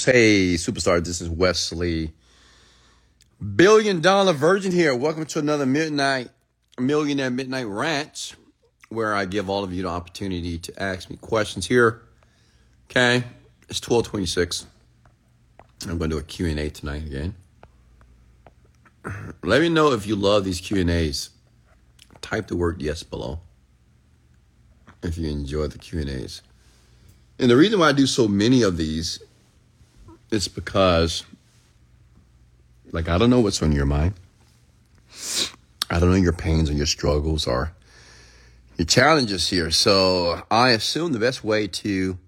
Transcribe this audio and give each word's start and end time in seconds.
folks. 0.00 0.16
Hey, 0.16 0.54
superstars, 0.54 1.04
this 1.04 1.20
is 1.20 1.28
Wesley. 1.28 2.12
Billion 3.56 4.00
dollar 4.00 4.32
virgin 4.32 4.72
here. 4.72 4.94
Welcome 4.94 5.26
to 5.26 5.38
another 5.38 5.66
midnight 5.66 6.30
millionaire 6.78 7.30
midnight 7.30 7.66
rant 7.66 8.34
where 8.88 9.14
I 9.14 9.26
give 9.26 9.50
all 9.50 9.62
of 9.62 9.72
you 9.72 9.82
the 9.82 9.88
opportunity 9.88 10.58
to 10.58 10.82
ask 10.82 11.10
me 11.10 11.16
questions 11.16 11.66
here. 11.66 12.02
Okay, 12.90 13.24
it's 13.68 13.80
1226. 13.80 14.66
I'm 15.82 15.98
going 15.98 16.10
to 16.10 16.16
do 16.16 16.18
a 16.18 16.22
Q&A 16.22 16.70
tonight 16.70 17.04
again. 17.04 17.34
Let 19.42 19.60
me 19.60 19.68
know 19.68 19.92
if 19.92 20.06
you 20.06 20.16
love 20.16 20.44
these 20.44 20.60
Q&As. 20.60 21.30
Type 22.20 22.48
the 22.48 22.56
word 22.56 22.82
yes 22.82 23.02
below 23.02 23.40
if 25.02 25.16
you 25.16 25.28
enjoy 25.30 25.66
the 25.68 25.78
Q&As. 25.78 26.42
And 27.38 27.50
the 27.50 27.56
reason 27.56 27.78
why 27.78 27.88
I 27.88 27.92
do 27.92 28.06
so 28.06 28.28
many 28.28 28.62
of 28.62 28.76
these 28.76 29.20
is 30.30 30.48
because, 30.48 31.24
like, 32.92 33.08
I 33.08 33.18
don't 33.18 33.30
know 33.30 33.40
what's 33.40 33.62
on 33.62 33.72
your 33.72 33.86
mind. 33.86 34.14
I 35.90 35.98
don't 35.98 36.10
know 36.10 36.16
your 36.16 36.32
pains 36.32 36.68
and 36.68 36.78
your 36.78 36.86
struggles 36.86 37.46
or 37.46 37.72
your 38.76 38.86
challenges 38.86 39.48
here. 39.48 39.70
So 39.70 40.42
I 40.50 40.70
assume 40.70 41.12
the 41.12 41.18
best 41.18 41.42
way 41.42 41.66
to 41.66 42.18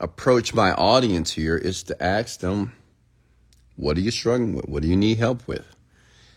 approach 0.00 0.54
my 0.54 0.72
audience 0.72 1.32
here 1.32 1.56
is 1.56 1.82
to 1.84 2.02
ask 2.02 2.40
them, 2.40 2.72
what 3.76 3.96
are 3.96 4.00
you 4.00 4.10
struggling 4.10 4.54
with? 4.54 4.68
What 4.68 4.82
do 4.82 4.88
you 4.88 4.96
need 4.96 5.18
help 5.18 5.46
with? 5.46 5.66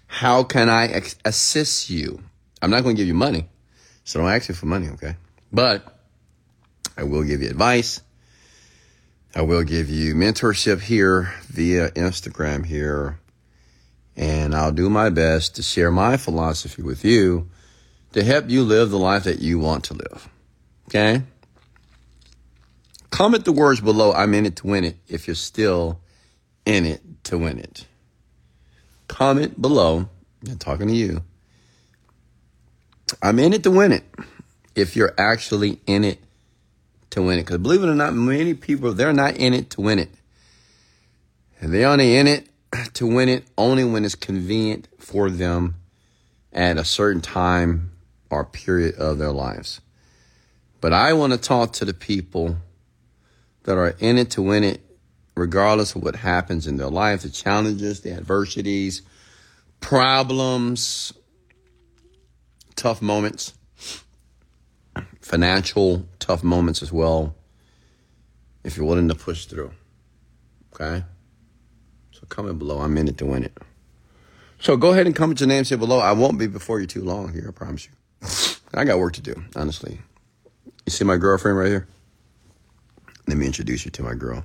How 0.08 0.44
can 0.44 0.70
I 0.70 1.02
assist 1.24 1.90
you? 1.90 2.22
I'm 2.62 2.72
not 2.72 2.84
going 2.84 2.96
to 2.96 3.02
give 3.02 3.08
you 3.08 3.14
money, 3.14 3.48
so 4.04 4.20
don't 4.20 4.30
ask 4.30 4.50
me 4.50 4.56
for 4.56 4.66
money, 4.66 4.90
okay? 4.90 5.16
But 5.52 5.98
I 6.98 7.04
will 7.04 7.24
give 7.24 7.42
you 7.42 7.50
advice. 7.50 8.02
I 9.36 9.44
will 9.44 9.64
give 9.64 9.90
you 9.90 10.16
mentorship 10.16 10.82
here 10.82 11.34
via 11.48 11.92
Instagram 11.92 12.66
here. 12.66 13.20
And 14.16 14.56
I'll 14.56 14.72
do 14.72 14.90
my 14.90 15.10
best 15.10 15.56
to 15.56 15.64
share 15.64 15.92
my 15.92 16.18
philosophy 16.18 16.82
with 16.82 17.06
you 17.06 17.50
to 18.14 18.24
help 18.24 18.50
you 18.50 18.64
live 18.64 18.90
the 18.90 18.98
life 18.98 19.24
that 19.26 19.40
you 19.40 19.60
want 19.60 19.86
to 19.86 19.94
live. 19.94 20.28
Okay? 20.88 21.22
Comment 23.12 23.46
the 23.46 23.52
words 23.52 23.82
below, 23.82 24.14
I'm 24.14 24.34
in 24.34 24.46
it 24.46 24.56
to 24.58 24.68
win 24.68 24.84
it, 24.84 24.98
if 25.08 25.28
you're 25.28 25.36
still 25.36 26.00
in 26.66 26.86
it 26.86 27.02
to 27.26 27.38
win 27.38 27.60
it. 27.60 27.86
Comment 29.08 29.60
below, 29.62 30.10
I'm 30.48 30.58
talking 30.58 30.88
to 30.88 30.94
you. 30.94 31.24
I'm 33.22 33.40
in 33.40 33.54
it 33.54 33.64
to 33.64 33.72
win 33.72 33.92
it 33.92 34.04
if 34.76 34.96
you're 34.96 35.14
actually 35.18 35.80
in 35.86 36.04
it 36.04 36.20
to 37.12 37.22
win 37.22 37.40
it. 37.40 37.44
Because 37.44 37.60
believe 37.60 37.84
it 37.84 37.90
or 37.90 37.96
not, 37.96 38.14
many 38.14 38.54
people, 38.54 38.94
they're 38.94 39.14
not 39.14 39.38
in 39.38 39.54
it 39.54 39.70
to 39.72 39.82
win 39.82 40.00
it. 40.00 40.10
And 41.60 41.74
they're 41.74 41.88
only 41.88 42.16
in 42.16 42.28
it 42.28 42.48
to 42.94 43.08
win 43.08 43.30
it 43.30 43.46
only 43.58 43.84
when 43.84 44.06
it's 44.06 44.16
convenient 44.16 44.88
for 45.00 45.30
them 45.30 45.76
at 46.54 46.78
a 46.78 46.84
certain 46.84 47.22
time 47.22 47.92
or 48.30 48.46
period 48.46 48.96
of 48.96 49.18
their 49.18 49.32
lives. 49.32 49.82
But 50.82 50.94
I 50.94 51.14
want 51.14 51.34
to 51.34 51.40
talk 51.40 51.74
to 51.74 51.86
the 51.86 51.94
people 51.94 52.58
that 53.64 53.78
are 53.78 53.96
in 54.00 54.18
it 54.18 54.32
to 54.32 54.42
win 54.42 54.64
it, 54.64 54.82
regardless 55.36 55.96
of 55.96 56.04
what 56.04 56.16
happens 56.16 56.68
in 56.68 56.78
their 56.78 56.90
life, 56.90 57.24
the 57.24 57.30
challenges, 57.30 58.02
the 58.02 58.14
adversities, 58.14 59.02
problems, 59.82 61.14
tough 62.76 63.02
moments 63.02 63.54
financial 65.30 66.04
tough 66.18 66.44
moments 66.44 66.82
as 66.82 66.92
well 66.92 67.36
if 68.64 68.76
you're 68.76 68.86
willing 68.88 69.08
to 69.08 69.14
push 69.14 69.46
through. 69.46 69.72
Okay? 70.74 71.06
So 72.12 72.22
comment 72.30 72.58
below. 72.58 72.80
I'm 72.80 72.98
in 72.98 73.08
it 73.08 73.20
to 73.20 73.28
win 73.28 73.44
it. 73.44 73.56
So 74.60 74.76
go 74.76 74.92
ahead 74.92 75.06
and 75.06 75.16
comment 75.16 75.40
your 75.40 75.48
name, 75.48 75.66
say 75.66 75.76
below. 75.76 76.00
I 76.00 76.14
won't 76.14 76.40
be 76.40 76.48
before 76.48 76.80
you 76.80 76.88
too 76.88 77.04
long 77.04 77.32
here, 77.32 77.46
I 77.48 77.52
promise 77.52 77.88
you. 77.88 77.92
I 78.74 78.84
got 78.86 78.98
work 78.98 79.14
to 79.14 79.22
do, 79.22 79.36
honestly. 79.56 80.00
You 80.88 80.92
see 80.92 81.06
my 81.06 81.18
girlfriend 81.18 81.60
right 81.60 81.68
here? 81.68 81.88
Let 83.28 83.38
me 83.38 83.46
introduce 83.46 83.86
you 83.86 83.92
to 83.92 84.02
my 84.02 84.16
girl. 84.16 84.44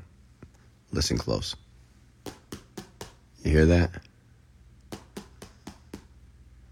Listen 0.93 1.17
close. 1.17 1.56
You 3.43 3.50
hear 3.50 3.65
that? 3.65 3.91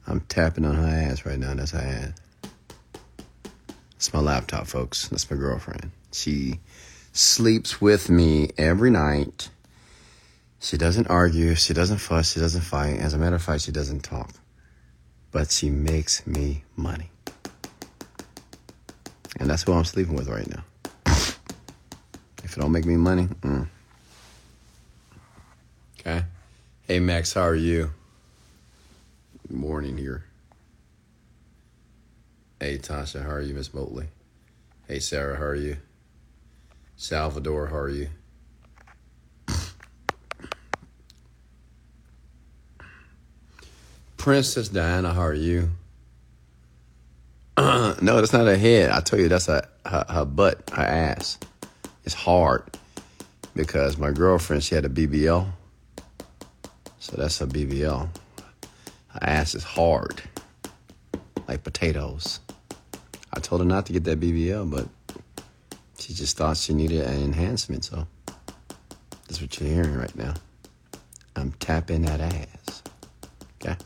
I'm 0.07 0.21
tapping 0.29 0.67
on 0.67 0.75
her 0.75 0.87
ass 0.87 1.25
right 1.25 1.39
now. 1.39 1.55
That's 1.55 1.71
her 1.71 1.79
ass. 1.79 2.22
It's 4.03 4.13
my 4.13 4.19
laptop, 4.19 4.67
folks. 4.67 5.07
That's 5.07 5.31
my 5.31 5.37
girlfriend. 5.37 5.93
She 6.11 6.59
sleeps 7.13 7.81
with 7.81 8.11
me 8.11 8.51
every 8.59 8.91
night. 8.91 9.49
She 10.59 10.77
doesn't 10.77 11.07
argue. 11.07 11.55
She 11.55 11.73
doesn't 11.73 11.99
fuss. 11.99 12.33
She 12.33 12.41
doesn't 12.41 12.63
fight. 12.63 12.99
As 12.99 13.15
a 13.15 13.19
matter 13.19 13.37
of 13.37 13.45
fact, 13.45 13.63
she 13.63 13.71
doesn't 13.71 14.01
talk. 14.01 14.33
But 15.31 15.53
she 15.53 15.71
makes 15.71 16.27
me 16.27 16.65
money. 16.75 17.11
And 19.39 19.49
that's 19.49 19.63
who 19.63 19.73
I'm 19.73 19.85
sleeping 19.85 20.17
with 20.17 20.29
right 20.29 20.51
now. 20.51 20.65
if 21.07 22.57
it 22.57 22.61
don't 22.61 22.73
make 22.73 22.85
me 22.85 22.97
money, 22.97 23.29
mm. 23.43 23.69
okay. 26.01 26.25
Hey 26.89 26.99
Max, 26.99 27.35
how 27.35 27.43
are 27.43 27.55
you? 27.55 27.93
Good 29.47 29.57
morning 29.57 29.97
here. 29.97 30.25
Hey, 32.63 32.79
Tasha, 32.79 33.25
how 33.25 33.31
are 33.33 33.41
you, 33.41 33.55
Miss 33.55 33.75
Motley? 33.75 34.07
Hey, 34.87 35.01
Sarah, 35.01 35.37
how 35.37 35.47
are 35.47 35.57
you? 35.57 35.79
Salvador, 36.95 37.67
how 37.67 37.79
are 37.79 37.89
you? 37.89 38.09
Princess 44.17 44.69
Diana, 44.69 45.13
how 45.13 45.23
are 45.23 45.35
you? 45.35 45.71
no, 47.59 47.95
that's 48.01 48.33
not 48.33 48.47
her 48.47 48.57
head. 48.57 48.91
I 48.91 49.01
tell 49.01 49.19
you, 49.19 49.27
that's 49.29 49.49
a, 49.49 49.67
her, 49.85 50.05
her 50.09 50.25
butt, 50.25 50.71
her 50.73 50.85
ass. 50.85 51.39
It's 52.05 52.15
hard 52.15 52.63
because 53.57 53.99
my 53.99 54.13
girlfriend, 54.13 54.63
she 54.63 54.77
had 54.77 54.85
a 54.85 54.89
BBL. 54.89 55.51
So 57.01 57.17
that's 57.17 57.41
a 57.41 57.47
BBL. 57.49 58.09
Her 59.09 59.21
ass 59.21 59.57
is 59.57 59.65
hard, 59.65 60.23
like 61.49 61.65
potatoes. 61.65 62.39
I 63.33 63.41
told 63.41 63.61
her 63.63 63.67
not 63.67 63.87
to 63.87 63.93
get 63.93 64.05
that 64.05 64.21
BBL, 64.21 64.71
but 64.71 64.89
she 65.99 66.13
just 66.13 66.37
thought 66.37 66.57
she 66.57 66.75
needed 66.75 67.07
an 67.07 67.23
enhancement. 67.23 67.85
So 67.85 68.07
that's 69.27 69.41
what 69.41 69.59
you're 69.59 69.69
hearing 69.71 69.97
right 69.97 70.15
now. 70.17 70.35
I'm 71.37 71.53
tapping 71.53 72.03
that 72.03 72.21
ass. 72.21 72.83
Okay. 73.61 73.77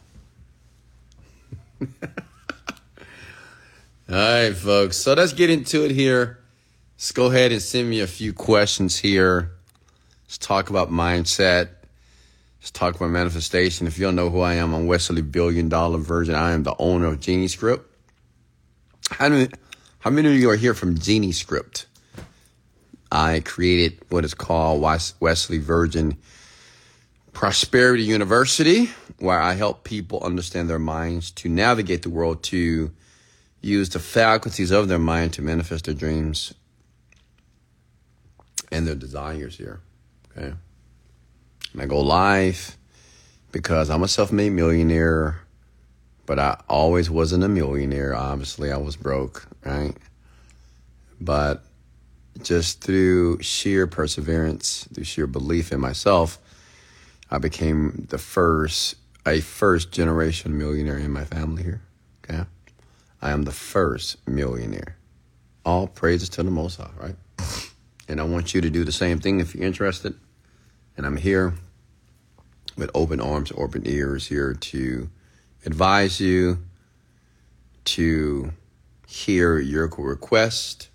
All 4.09 4.15
right, 4.15 4.55
folks. 4.55 4.97
So 4.97 5.15
let's 5.15 5.33
get 5.33 5.51
into 5.51 5.85
it 5.85 5.91
here. 5.91 6.39
Let's 6.97 7.13
go 7.13 7.27
ahead 7.27 7.53
and 7.53 7.61
send 7.61 7.91
me 7.91 8.01
a 8.01 8.07
few 8.07 8.33
questions 8.33 8.97
here. 8.97 9.53
Let's 10.25 10.39
talk 10.39 10.71
about 10.71 10.91
mindset. 10.91 11.69
Let's 12.61 12.71
talk 12.71 12.97
about 12.97 13.11
manifestation. 13.11 13.87
If 13.87 13.99
you 13.99 14.07
don't 14.07 14.17
know 14.17 14.31
who 14.31 14.41
I 14.41 14.55
am, 14.55 14.75
I'm 14.75 14.87
Wesley 14.87 15.23
Billion 15.23 15.69
Dollar 15.69 15.99
Virgin. 15.99 16.35
I 16.35 16.53
am 16.53 16.63
the 16.63 16.75
owner 16.79 17.07
of 17.07 17.21
Genie 17.21 17.49
Script. 17.49 17.96
How 19.11 19.29
many, 19.29 19.49
how 20.01 20.11
many 20.11 20.29
of 20.29 20.35
you 20.35 20.51
are 20.51 20.57
here 20.57 20.75
from 20.75 20.99
Genie 20.99 21.33
Script? 21.33 21.87
I 23.11 23.41
created 23.41 23.99
what 24.09 24.25
is 24.25 24.35
called 24.35 24.83
Wesley 25.21 25.59
Virgin 25.59 26.19
Prosperity 27.33 28.03
University, 28.03 28.91
where 29.19 29.41
I 29.41 29.55
help 29.55 29.85
people 29.85 30.23
understand 30.23 30.69
their 30.69 30.79
minds 30.79 31.31
to 31.33 31.49
navigate 31.49 32.03
the 32.03 32.11
world, 32.11 32.43
to 32.45 32.91
use 33.61 33.89
the 33.91 33.99
faculties 33.99 34.71
of 34.71 34.89
their 34.89 34.99
mind 34.99 35.33
to 35.35 35.43
manifest 35.43 35.85
their 35.85 35.95
dreams 35.95 36.55
and 38.73 38.87
their 38.87 38.95
desires 38.95 39.57
here. 39.57 39.81
Okay. 40.37 40.55
And 41.73 41.83
I 41.83 41.87
go 41.87 42.01
live 42.01 42.77
because 43.53 43.91
I'm 43.91 44.03
a 44.03 44.09
self 44.09 44.33
made 44.33 44.53
millionaire 44.53 45.41
but 46.27 46.39
I 46.39 46.61
always 46.69 47.09
wasn't 47.09 47.45
a 47.45 47.49
millionaire. 47.49 48.15
Obviously, 48.15 48.73
I 48.73 48.77
was 48.77 48.97
broke, 48.97 49.47
right? 49.65 49.97
But 51.21 51.65
just 52.43 52.83
through 52.83 53.41
sheer 53.43 53.87
perseverance, 53.87 54.87
through 54.93 55.05
sheer 55.05 55.27
belief 55.27 55.73
in 55.73 55.81
myself, 55.81 56.39
I 57.31 57.39
became 57.39 58.07
the 58.11 58.19
first, 58.19 58.97
a 59.25 59.41
first 59.41 59.93
generation 59.93 60.59
millionaire 60.59 60.99
in 60.99 61.13
my 61.13 61.25
family 61.25 61.63
here. 61.63 61.81
Okay. 62.25 62.45
I 63.23 63.31
am 63.31 63.45
the 63.45 63.53
first 63.53 64.27
millionaire. 64.29 64.97
All 65.65 65.87
praises 65.87 66.29
to 66.31 66.43
the 66.43 66.51
Most 66.51 66.77
High, 66.77 66.91
right? 67.01 67.17
And 68.09 68.21
I 68.21 68.25
want 68.25 68.55
you 68.55 68.61
to 68.61 68.71
do 68.71 68.85
the 68.85 68.93
same 68.93 69.19
thing 69.19 69.41
if 69.41 69.55
you're 69.55 69.67
interested. 69.67 70.15
And 70.97 71.07
I'm 71.07 71.17
here 71.17 71.55
with 72.77 72.91
open 72.95 73.21
arms, 73.21 73.53
open 73.57 73.83
ears 73.85 74.27
here 74.27 74.55
to 74.55 75.09
advise 75.65 76.21
you 76.21 76.59
to 77.85 78.53
hear 79.07 79.59
your 79.59 79.89
request. 79.97 80.89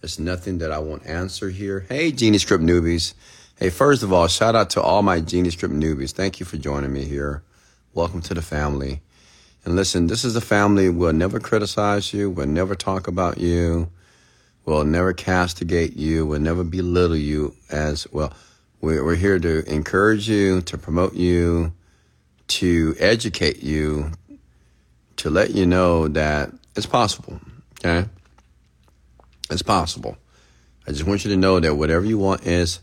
There's 0.00 0.18
nothing 0.18 0.58
that 0.58 0.70
I 0.70 0.78
won't 0.78 1.06
answer 1.06 1.48
here. 1.50 1.86
Hey, 1.88 2.12
Genie 2.12 2.38
Script 2.38 2.62
newbies. 2.62 3.14
Hey, 3.58 3.70
first 3.70 4.02
of 4.02 4.12
all, 4.12 4.28
shout 4.28 4.54
out 4.54 4.70
to 4.70 4.82
all 4.82 5.02
my 5.02 5.20
Genie 5.20 5.50
Script 5.50 5.74
newbies. 5.74 6.12
Thank 6.12 6.38
you 6.38 6.46
for 6.46 6.58
joining 6.58 6.92
me 6.92 7.04
here. 7.04 7.42
Welcome 7.94 8.20
to 8.22 8.34
the 8.34 8.42
family. 8.42 9.00
And 9.64 9.74
listen, 9.74 10.06
this 10.06 10.24
is 10.24 10.36
a 10.36 10.40
family. 10.40 10.90
We'll 10.90 11.12
never 11.12 11.40
criticize 11.40 12.12
you. 12.12 12.30
We'll 12.30 12.46
never 12.46 12.74
talk 12.74 13.08
about 13.08 13.38
you. 13.38 13.90
We'll 14.64 14.84
never 14.84 15.12
castigate 15.12 15.96
you. 15.96 16.26
We'll 16.26 16.40
never 16.40 16.62
belittle 16.62 17.16
you 17.16 17.56
as 17.70 18.06
well. 18.12 18.32
We're 18.80 19.16
here 19.16 19.38
to 19.38 19.64
encourage 19.68 20.28
you, 20.28 20.60
to 20.60 20.76
promote 20.78 21.14
you, 21.14 21.72
to 22.48 22.94
educate 22.98 23.62
you, 23.62 24.12
to 25.16 25.30
let 25.30 25.50
you 25.50 25.66
know 25.66 26.08
that 26.08 26.52
it's 26.76 26.86
possible. 26.86 27.40
Okay? 27.84 28.08
It's 29.50 29.62
possible. 29.62 30.16
I 30.86 30.92
just 30.92 31.04
want 31.04 31.24
you 31.24 31.30
to 31.30 31.36
know 31.36 31.60
that 31.60 31.74
whatever 31.74 32.04
you 32.04 32.18
want 32.18 32.46
is 32.46 32.80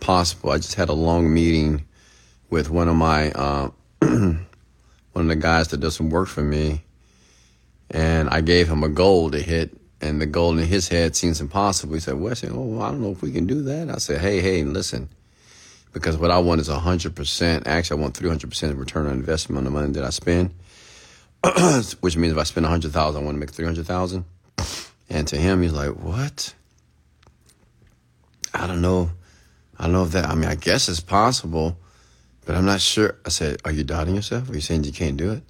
possible. 0.00 0.50
I 0.50 0.58
just 0.58 0.74
had 0.74 0.88
a 0.88 0.94
long 0.94 1.32
meeting 1.32 1.86
with 2.50 2.68
one 2.68 2.88
of 2.88 2.96
my 2.96 3.30
uh, 3.32 3.70
one 4.00 4.44
of 5.14 5.28
the 5.28 5.36
guys 5.36 5.68
that 5.68 5.80
does 5.80 5.96
some 5.96 6.10
work 6.10 6.28
for 6.28 6.42
me, 6.42 6.82
and 7.90 8.28
I 8.28 8.42
gave 8.42 8.68
him 8.68 8.82
a 8.82 8.88
goal 8.88 9.30
to 9.30 9.40
hit, 9.40 9.74
and 10.00 10.20
the 10.20 10.26
goal 10.26 10.58
in 10.58 10.66
his 10.66 10.88
head 10.88 11.16
seems 11.16 11.40
impossible. 11.40 11.94
He 11.94 12.00
said, 12.00 12.14
"Wesley, 12.14 12.50
oh, 12.52 12.80
I 12.80 12.90
don't 12.90 13.00
know 13.00 13.12
if 13.12 13.22
we 13.22 13.32
can 13.32 13.46
do 13.46 13.62
that." 13.62 13.88
I 13.88 13.96
said, 13.96 14.20
"Hey, 14.20 14.40
hey, 14.40 14.64
listen." 14.64 15.08
Because 15.92 16.16
what 16.16 16.30
I 16.30 16.38
want 16.38 16.60
is 16.60 16.68
100%. 16.68 17.66
Actually, 17.66 18.00
I 18.00 18.02
want 18.02 18.18
300% 18.18 18.78
return 18.78 19.06
on 19.06 19.12
investment 19.12 19.58
on 19.58 19.64
the 19.64 19.70
money 19.70 19.92
that 19.92 20.04
I 20.04 20.10
spend. 20.10 20.54
which 22.00 22.16
means 22.16 22.32
if 22.32 22.38
I 22.38 22.44
spend 22.44 22.66
a 22.66 22.68
hundred 22.68 22.92
thousand, 22.92 23.22
I 23.22 23.24
want 23.24 23.34
to 23.34 23.40
make 23.40 23.50
three 23.50 23.64
hundred 23.64 23.86
thousand. 23.86 24.24
And 25.10 25.26
to 25.28 25.36
him, 25.36 25.62
he's 25.62 25.72
like, 25.72 25.90
"What? 25.90 26.54
I 28.54 28.66
don't 28.66 28.80
know. 28.80 29.10
I 29.78 29.84
don't 29.84 29.92
know 29.92 30.04
if 30.04 30.12
that. 30.12 30.26
I 30.26 30.34
mean, 30.34 30.48
I 30.48 30.54
guess 30.54 30.88
it's 30.88 31.00
possible, 31.00 31.76
but 32.46 32.54
I'm 32.54 32.64
not 32.64 32.80
sure." 32.80 33.16
I 33.26 33.30
said, 33.30 33.60
"Are 33.64 33.72
you 33.72 33.82
doubting 33.82 34.14
yourself? 34.14 34.48
Are 34.50 34.54
you 34.54 34.60
saying 34.60 34.84
you 34.84 34.92
can't 34.92 35.16
do 35.16 35.32
it?" 35.32 35.42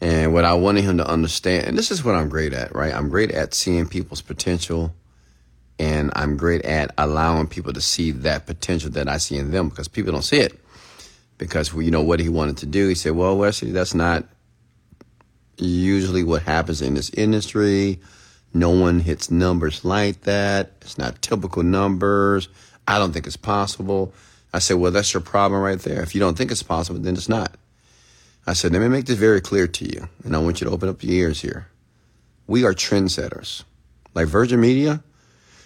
And 0.00 0.32
what 0.32 0.46
I 0.46 0.54
wanted 0.54 0.84
him 0.84 0.96
to 0.96 1.06
understand, 1.06 1.66
and 1.66 1.76
this 1.76 1.90
is 1.90 2.02
what 2.02 2.14
I'm 2.14 2.30
great 2.30 2.54
at, 2.54 2.74
right? 2.74 2.94
I'm 2.94 3.10
great 3.10 3.32
at 3.32 3.52
seeing 3.52 3.86
people's 3.86 4.22
potential, 4.22 4.94
and 5.78 6.12
I'm 6.14 6.36
great 6.36 6.62
at 6.62 6.92
allowing 6.98 7.46
people 7.46 7.72
to 7.72 7.80
see 7.80 8.10
that 8.12 8.46
potential 8.46 8.90
that 8.90 9.08
I 9.08 9.18
see 9.18 9.36
in 9.36 9.50
them 9.50 9.68
because 9.68 9.88
people 9.88 10.12
don't 10.12 10.22
see 10.22 10.38
it. 10.38 10.58
Because 11.36 11.74
you 11.74 11.90
know 11.90 12.02
what 12.02 12.20
he 12.20 12.28
wanted 12.28 12.58
to 12.58 12.66
do, 12.66 12.88
he 12.88 12.94
said, 12.94 13.12
"Well, 13.12 13.36
Wesley, 13.36 13.72
that's 13.72 13.94
not 13.94 14.24
usually 15.58 16.24
what 16.24 16.42
happens 16.42 16.80
in 16.82 16.94
this 16.94 17.10
industry. 17.10 18.00
No 18.52 18.70
one 18.70 19.00
hits 19.00 19.30
numbers 19.30 19.84
like 19.84 20.22
that. 20.22 20.72
It's 20.80 20.98
not 20.98 21.20
typical 21.22 21.62
numbers. 21.62 22.48
I 22.86 22.98
don't 22.98 23.12
think 23.12 23.26
it's 23.26 23.36
possible. 23.36 24.12
I 24.52 24.60
said, 24.60 24.74
well, 24.74 24.92
that's 24.92 25.12
your 25.12 25.20
problem 25.20 25.60
right 25.60 25.80
there. 25.80 26.02
If 26.02 26.14
you 26.14 26.20
don't 26.20 26.38
think 26.38 26.52
it's 26.52 26.62
possible, 26.62 27.00
then 27.00 27.14
it's 27.14 27.28
not. 27.28 27.56
I 28.46 28.52
said, 28.52 28.72
let 28.72 28.80
me 28.80 28.88
make 28.88 29.06
this 29.06 29.18
very 29.18 29.40
clear 29.40 29.66
to 29.66 29.84
you, 29.84 30.08
and 30.22 30.36
I 30.36 30.38
want 30.38 30.60
you 30.60 30.66
to 30.66 30.72
open 30.72 30.88
up 30.88 31.02
your 31.02 31.12
ears 31.12 31.40
here. 31.40 31.66
We 32.46 32.64
are 32.64 32.74
trendsetters. 32.74 33.64
Like 34.14 34.28
Virgin 34.28 34.60
Media, 34.60 35.02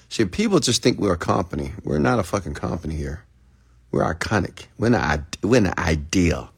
see, 0.09 0.25
people 0.25 0.61
just 0.61 0.83
think 0.83 0.99
we're 0.99 1.15
a 1.15 1.19
company. 1.19 1.73
We're 1.85 1.99
not 1.99 2.19
a 2.19 2.23
fucking 2.23 2.55
company 2.55 2.97
here. 2.97 3.25
We're 3.91 4.15
iconic. 4.15 4.67
We're 4.79 4.95
an, 4.95 5.27
we're 5.43 5.59
an 5.59 5.73
idea. 5.79 6.51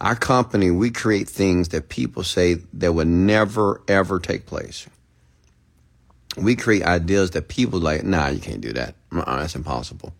Our 0.00 0.14
company, 0.14 0.70
we 0.70 0.90
create 0.90 1.28
things 1.28 1.70
that 1.70 1.88
people 1.88 2.22
say 2.22 2.58
that 2.74 2.92
would 2.92 3.08
never, 3.08 3.82
ever 3.88 4.20
take 4.20 4.46
place. 4.46 4.86
We 6.36 6.54
create 6.54 6.84
ideas 6.84 7.32
that 7.32 7.48
people 7.48 7.80
like, 7.80 8.04
nah, 8.04 8.28
you 8.28 8.38
can't 8.38 8.60
do 8.60 8.72
that. 8.74 8.94
Uh-uh, 9.10 9.40
that's 9.40 9.56
impossible. 9.56 10.12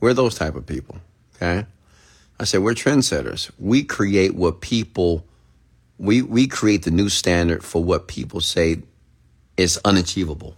We're 0.00 0.14
those 0.14 0.34
type 0.34 0.54
of 0.54 0.64
people. 0.64 0.96
Okay. 1.36 1.66
I 2.40 2.44
said, 2.44 2.62
we're 2.62 2.74
trendsetters. 2.74 3.50
We 3.58 3.84
create 3.84 4.34
what 4.34 4.60
people, 4.62 5.26
we, 5.98 6.22
we 6.22 6.46
create 6.46 6.84
the 6.84 6.90
new 6.90 7.08
standard 7.08 7.62
for 7.62 7.84
what 7.84 8.08
people 8.08 8.40
say 8.40 8.78
is 9.56 9.78
unachievable. 9.84 10.56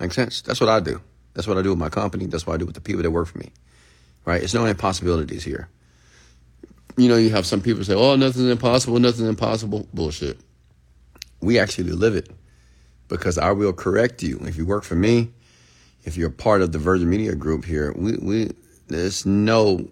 Make 0.00 0.12
sense? 0.12 0.40
That's 0.42 0.60
what 0.60 0.68
I 0.68 0.80
do. 0.80 1.00
That's 1.34 1.46
what 1.46 1.58
I 1.58 1.62
do 1.62 1.70
with 1.70 1.78
my 1.78 1.88
company. 1.88 2.26
That's 2.26 2.46
what 2.46 2.54
I 2.54 2.56
do 2.56 2.66
with 2.66 2.74
the 2.74 2.80
people 2.80 3.02
that 3.02 3.10
work 3.10 3.28
for 3.28 3.38
me. 3.38 3.52
Right? 4.24 4.42
It's 4.42 4.54
no 4.54 4.64
impossibilities 4.64 5.44
here 5.44 5.68
you 6.98 7.08
know, 7.08 7.16
you 7.16 7.30
have 7.30 7.46
some 7.46 7.62
people 7.62 7.84
say, 7.84 7.94
oh, 7.94 8.16
nothing's 8.16 8.50
impossible, 8.50 8.98
nothing's 8.98 9.28
impossible. 9.28 9.88
Bullshit. 9.94 10.38
We 11.40 11.58
actually 11.58 11.92
live 11.92 12.16
it 12.16 12.28
because 13.06 13.38
I 13.38 13.52
will 13.52 13.72
correct 13.72 14.22
you. 14.22 14.40
If 14.42 14.56
you 14.56 14.66
work 14.66 14.82
for 14.82 14.96
me, 14.96 15.30
if 16.04 16.16
you're 16.16 16.28
part 16.28 16.60
of 16.60 16.72
the 16.72 16.78
Virgin 16.78 17.08
Media 17.08 17.36
Group 17.36 17.64
here, 17.64 17.92
we, 17.96 18.16
we 18.16 18.50
there's 18.88 19.24
no, 19.24 19.88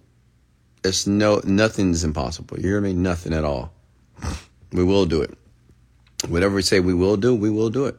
it's 0.82 1.06
no, 1.06 1.40
nothing's 1.44 2.02
impossible. 2.02 2.58
You 2.58 2.68
hear 2.68 2.80
me? 2.80 2.92
Nothing 2.92 3.32
at 3.32 3.44
all. 3.44 3.72
We 4.72 4.82
will 4.82 5.06
do 5.06 5.22
it. 5.22 5.32
Whatever 6.28 6.56
we 6.56 6.60
say 6.60 6.80
we 6.80 6.92
will 6.92 7.16
do, 7.16 7.34
we 7.34 7.50
will 7.50 7.70
do 7.70 7.86
it. 7.86 7.96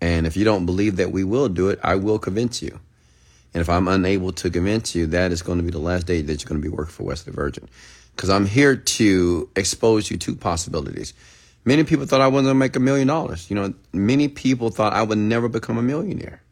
And 0.00 0.26
if 0.26 0.36
you 0.36 0.44
don't 0.44 0.66
believe 0.66 0.96
that 0.96 1.12
we 1.12 1.24
will 1.24 1.48
do 1.48 1.68
it, 1.68 1.78
I 1.82 1.96
will 1.96 2.18
convince 2.18 2.62
you. 2.62 2.80
And 3.52 3.60
if 3.60 3.68
I'm 3.68 3.88
unable 3.88 4.32
to 4.32 4.50
convince 4.50 4.94
you, 4.94 5.06
that 5.08 5.32
is 5.32 5.42
going 5.42 5.58
to 5.58 5.64
be 5.64 5.70
the 5.70 5.78
last 5.78 6.06
day 6.06 6.22
that 6.22 6.42
you're 6.42 6.48
going 6.48 6.60
to 6.60 6.68
be 6.68 6.74
working 6.74 6.92
for 6.92 7.02
Wesley 7.02 7.32
Virgin. 7.32 7.68
Because 8.14 8.30
I'm 8.30 8.46
here 8.46 8.76
to 8.76 9.48
expose 9.56 10.10
you 10.10 10.16
to 10.18 10.36
possibilities. 10.36 11.12
Many 11.64 11.84
people 11.84 12.06
thought 12.06 12.20
I 12.20 12.28
wasn't 12.28 12.46
going 12.46 12.54
to 12.54 12.58
make 12.58 12.76
a 12.76 12.80
million 12.80 13.08
dollars. 13.08 13.50
You 13.50 13.56
know, 13.56 13.74
many 13.92 14.28
people 14.28 14.70
thought 14.70 14.92
I 14.92 15.02
would 15.02 15.18
never 15.18 15.48
become 15.48 15.78
a 15.78 15.82
millionaire. 15.82 16.42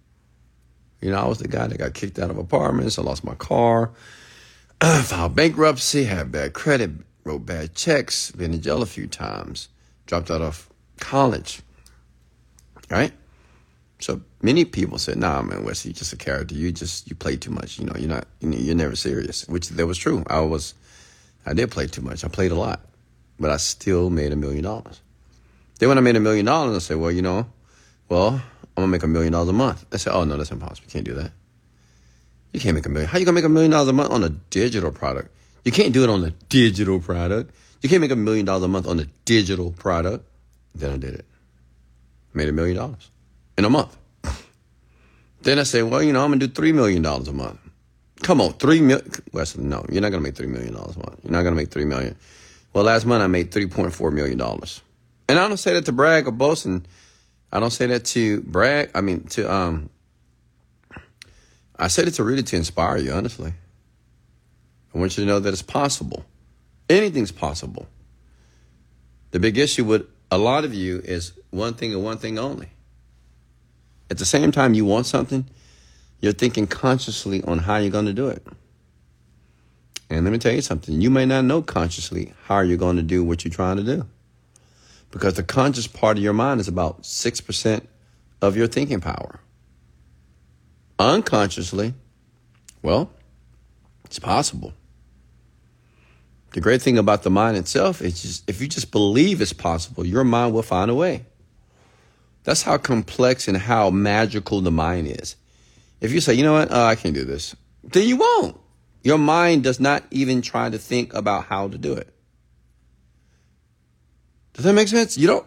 You 1.01 1.13
know, 1.13 1.19
I 1.19 1.27
was 1.27 1.39
the 1.39 1.49
guy 1.49 1.67
that 1.67 1.79
got 1.79 1.95
kicked 1.95 2.19
out 2.19 2.31
of 2.31 2.39
apartments. 2.39 2.99
I 2.99 3.03
lost 3.03 3.25
my 3.25 3.35
car, 3.37 3.93
filed 4.81 5.37
bankruptcy, 5.37 6.05
had 6.05 6.33
bad 6.33 6.53
credit, 6.53 6.91
wrote 7.25 7.47
bad 7.47 7.75
checks, 7.75 8.33
been 8.33 8.53
in 8.53 8.61
jail 8.61 8.83
a 8.83 8.87
few 8.87 9.07
times, 9.07 9.69
dropped 10.07 10.31
out 10.31 10.43
of 10.43 10.69
college. 10.99 11.61
Right? 12.91 13.13
So 14.01 14.21
many 14.43 14.65
people 14.65 14.99
said, 14.99 15.17
"Nah, 15.17 15.43
man, 15.43 15.65
Wesley, 15.65 15.91
you're 15.91 15.97
just 15.97 16.13
a 16.13 16.17
character. 16.17 16.55
You 16.55 16.71
just 16.71 17.09
you 17.09 17.17
play 17.17 17.37
too 17.37 17.51
much. 17.51 17.79
You 17.79 17.87
know, 17.87 17.95
you're 17.99 18.09
not. 18.09 18.27
You're 18.41 18.77
never 18.77 18.95
serious." 18.95 19.47
Which 19.49 19.69
that 19.71 19.87
was 19.87 19.99
true. 19.99 20.23
I 20.29 20.41
was, 20.41 20.75
I 21.45 21.53
did 21.53 21.71
play 21.71 21.87
too 21.89 22.03
much. 22.03 22.25
I 22.25 22.29
played 22.29 22.53
a 22.53 22.55
lot, 22.55 22.81
but 23.41 23.51
I 23.51 23.57
still 23.57 24.09
made 24.11 24.33
a 24.33 24.37
million 24.37 24.63
dollars. 24.63 25.01
Then 25.79 25.89
when 25.89 25.99
I 25.99 26.01
made 26.01 26.17
a 26.17 26.21
million 26.21 26.47
dollars, 26.47 26.77
I 26.77 26.79
said, 26.79 26.99
"Well, 26.99 27.11
you 27.11 27.23
know, 27.23 27.47
well, 28.09 28.41
I'm 28.77 28.83
gonna 28.83 28.89
make 28.89 29.03
a 29.03 29.09
million 29.09 29.33
dollars 29.33 29.49
a 29.49 29.53
month." 29.53 29.85
I 29.93 29.97
said, 29.97 30.13
"Oh 30.13 30.25
no, 30.25 30.37
that's 30.37 30.53
impossible. 30.53 30.87
You 30.87 30.93
can't 30.93 31.05
do 31.05 31.15
that. 31.15 31.33
You 32.53 32.61
can't 32.61 32.77
make 32.77 32.87
a 32.87 32.89
million. 32.89 33.11
How 33.11 33.19
you 33.19 33.25
gonna 33.25 33.35
make 33.35 33.45
a 33.45 33.49
million 33.49 33.73
dollars 33.73 33.89
a 33.89 33.93
month 33.93 34.11
on 34.11 34.23
a 34.23 34.29
digital 34.29 34.93
product? 34.93 35.35
You 35.65 35.73
can't 35.73 35.93
do 35.93 36.05
it 36.05 36.09
on 36.09 36.25
a 36.25 36.31
digital 36.49 37.01
product. 37.01 37.53
You 37.83 37.89
can't 37.89 38.01
make 38.01 38.13
a 38.13 38.17
million 38.17 38.47
dollars 38.47 38.63
a 38.63 38.69
month 38.69 38.87
on 38.87 39.01
a 39.01 39.07
digital 39.25 39.73
product." 39.73 40.25
Then 40.73 40.93
I 40.93 40.97
did 40.99 41.15
it. 41.15 41.25
Made 42.33 42.49
a 42.49 42.53
million 42.53 42.77
dollars 42.77 43.11
in 43.59 43.65
a 43.65 43.71
month. 43.71 43.95
Then 45.43 45.59
I 45.59 45.65
say, 45.65 45.83
well, 45.83 46.03
you 46.03 46.13
know, 46.13 46.25
I'm 46.25 46.31
gonna 46.31 46.47
do 46.47 46.49
three 46.49 46.73
million 46.73 47.03
dollars 47.03 47.29
a 47.29 47.33
month. 47.33 47.59
Come 48.23 48.41
on, 48.41 48.53
three 48.55 48.81
million. 48.81 49.11
Wesley, 49.33 49.65
no, 49.65 49.85
you're 49.91 50.01
not 50.01 50.11
gonna 50.11 50.23
make 50.23 50.37
three 50.37 50.47
million 50.47 50.73
dollars 50.75 50.97
a 50.97 51.01
month. 51.01 51.19
You're 51.25 51.33
not 51.33 51.43
gonna 51.43 51.57
make 51.57 51.71
three 51.71 51.85
million. 51.85 52.17
Well, 52.73 52.85
last 52.85 53.05
month 53.05 53.23
I 53.23 53.27
made 53.27 53.53
three 53.53 53.67
point 53.67 53.93
four 53.93 54.11
million 54.11 54.39
dollars, 54.39 54.81
and 55.29 55.39
I 55.39 55.47
don't 55.49 55.57
say 55.57 55.75
that 55.75 55.85
to 55.87 55.93
brag 55.93 56.29
or 56.29 56.31
boast, 56.31 56.67
and 56.67 56.87
I 57.53 57.61
don't 57.61 57.71
say 57.71 57.87
that 57.87 58.05
to 58.07 58.41
brag. 58.43 58.91
I 58.95 59.01
mean, 59.01 59.25
to 59.31 59.53
um, 59.53 59.91
I 61.77 61.89
said 61.89 62.09
it 62.09 62.13
to 62.13 62.25
really 62.25 62.45
to 62.45 62.57
inspire 62.57 62.99
you. 62.99 63.13
Honestly, 63.13 63.53
I 64.95 64.99
want 64.99 65.19
you 65.19 65.25
to 65.25 65.29
know 65.29 65.41
that 65.41 65.53
it's 65.53 65.63
possible. 65.63 66.25
Anything's 66.89 67.33
possible. 67.33 67.89
The 69.33 69.41
big 69.41 69.59
issue 69.59 69.85
with 69.85 70.07
a 70.31 70.39
lot 70.39 70.65
of 70.65 70.75
you 70.75 71.01
is 71.05 71.33
one 71.51 71.75
thing 71.75 71.93
and 71.93 72.03
one 72.03 72.19
thing 72.19 72.39
only 72.39 72.69
at 74.11 74.19
the 74.19 74.25
same 74.25 74.53
time 74.53 74.75
you 74.75 74.85
want 74.85 75.07
something, 75.07 75.49
you're 76.21 76.33
thinking 76.33 76.67
consciously 76.67 77.43
on 77.45 77.59
how 77.59 77.77
you're 77.77 77.91
going 77.91 78.07
to 78.07 78.13
do 78.13 78.29
it. 78.29 78.47
And 80.11 80.25
let 80.25 80.31
me 80.33 80.39
tell 80.39 80.55
you 80.55 80.63
something. 80.63 81.01
You 81.01 81.11
may 81.11 81.27
not 81.27 81.45
know 81.45 81.63
consciously 81.63 82.33
how 82.45 82.61
you're 82.61 82.79
going 82.79 82.97
to 82.97 83.03
do 83.03 83.23
what 83.23 83.45
you're 83.45 83.53
trying 83.53 83.77
to 83.77 83.83
do. 83.83 84.07
Because 85.11 85.35
the 85.35 85.43
conscious 85.43 85.87
part 85.87 86.17
of 86.17 86.23
your 86.23 86.33
mind 86.33 86.61
is 86.61 86.69
about 86.69 87.03
6% 87.03 87.87
of 88.41 88.57
your 88.57 88.67
thinking 88.67 89.01
power. 89.01 89.41
Unconsciously, 90.99 91.95
well, 92.83 93.11
it's 94.05 94.19
possible. 94.19 94.73
The 96.53 96.61
great 96.61 96.81
thing 96.81 96.99
about 96.99 97.23
the 97.23 97.31
mind 97.31 97.57
itself 97.57 98.01
is 98.01 98.23
just 98.23 98.49
if 98.49 98.61
you 98.61 98.69
just 98.69 98.91
believe 98.91 99.41
it's 99.41 99.53
possible, 99.53 100.05
your 100.05 100.25
mind 100.25 100.55
will 100.55 100.63
find 100.63 100.91
a 100.91 100.95
way. 100.95 101.27
That's 102.49 102.63
how 102.63 102.79
complex 102.79 103.47
and 103.47 103.59
how 103.59 103.91
magical 103.91 104.63
the 104.63 104.71
mind 104.71 105.07
is. 105.07 105.37
If 106.01 106.13
you 106.13 106.23
say, 106.23 106.33
you 106.33 106.43
know 106.43 106.55
what, 106.55 106.73
uh, 106.73 106.83
I 106.83 106.95
can't 106.95 107.15
do 107.15 107.27
this, 107.27 107.55
then 107.85 108.09
you 108.09 108.17
won't. 108.17 108.59
Your 109.03 109.19
mind 109.19 109.65
does 109.65 109.79
not 109.79 110.03
even 110.11 110.41
try 110.41 110.71
to 110.71 110.79
think 110.79 111.13
about 111.13 111.45
how 111.45 111.69
to 111.69 111.77
do 111.77 111.93
it. 111.93 112.09
Does 114.55 114.65
that 114.65 114.73
make 114.73 114.89
sense? 114.89 115.19
You 115.19 115.27
don't, 115.27 115.47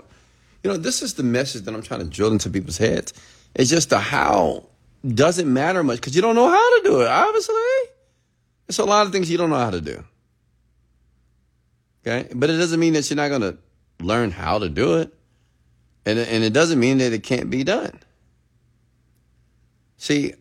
you 0.63 0.69
know, 0.69 0.77
this 0.77 1.01
is 1.01 1.15
the 1.15 1.23
message 1.23 1.63
that 1.63 1.73
I'm 1.73 1.81
trying 1.81 2.01
to 2.01 2.05
drill 2.05 2.33
into 2.33 2.51
people's 2.51 2.77
heads. 2.77 3.15
It's 3.55 3.71
just 3.71 3.89
the 3.89 3.97
how 3.97 4.67
doesn't 5.03 5.51
matter 5.51 5.83
much 5.83 6.01
because 6.01 6.15
you 6.15 6.21
don't 6.21 6.35
know 6.35 6.49
how 6.49 6.77
to 6.77 6.81
do 6.83 7.01
it, 7.01 7.07
obviously. 7.07 7.55
It's 8.67 8.77
a 8.77 8.85
lot 8.85 9.07
of 9.07 9.11
things 9.11 9.27
you 9.27 9.39
don't 9.39 9.49
know 9.49 9.55
how 9.55 9.71
to 9.71 9.81
do. 9.81 10.03
Okay? 12.05 12.31
But 12.31 12.51
it 12.51 12.57
doesn't 12.57 12.79
mean 12.79 12.93
that 12.93 13.09
you're 13.09 13.17
not 13.17 13.29
going 13.29 13.41
to 13.41 13.57
learn 14.01 14.29
how 14.29 14.59
to 14.59 14.69
do 14.69 14.99
it. 14.99 15.11
And, 16.05 16.17
and 16.19 16.43
it 16.43 16.53
doesn't 16.53 16.79
mean 16.79 16.97
that 16.99 17.13
it 17.13 17.23
can't 17.23 17.49
be 17.49 17.63
done. 17.63 17.99
See, 19.97 20.33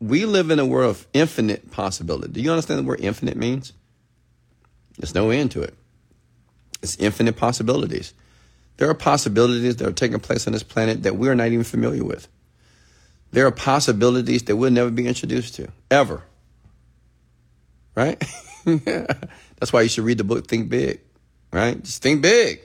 we 0.00 0.24
live 0.24 0.50
in 0.50 0.58
a 0.58 0.66
world 0.66 0.90
of 0.90 1.06
infinite 1.12 1.70
possibility. 1.70 2.32
Do 2.32 2.40
you 2.40 2.50
understand 2.50 2.86
what 2.86 3.00
infinite 3.00 3.36
means? 3.36 3.72
There's 4.98 5.14
no 5.14 5.30
end 5.30 5.52
to 5.52 5.62
it. 5.62 5.74
It's 6.82 6.96
infinite 6.96 7.36
possibilities. 7.36 8.12
There 8.76 8.88
are 8.88 8.94
possibilities 8.94 9.76
that 9.76 9.88
are 9.88 9.92
taking 9.92 10.20
place 10.20 10.46
on 10.46 10.52
this 10.52 10.62
planet 10.62 11.02
that 11.02 11.16
we're 11.16 11.34
not 11.34 11.48
even 11.48 11.64
familiar 11.64 12.04
with. 12.04 12.28
There 13.32 13.46
are 13.46 13.50
possibilities 13.52 14.44
that 14.44 14.56
we'll 14.56 14.70
never 14.70 14.90
be 14.90 15.06
introduced 15.06 15.56
to, 15.56 15.68
ever. 15.90 16.22
Right? 17.94 18.22
That's 18.64 19.72
why 19.72 19.82
you 19.82 19.88
should 19.88 20.04
read 20.04 20.18
the 20.18 20.24
book 20.24 20.46
Think 20.46 20.68
Big. 20.68 21.00
Right? 21.52 21.82
Just 21.82 22.02
think 22.02 22.22
big. 22.22 22.60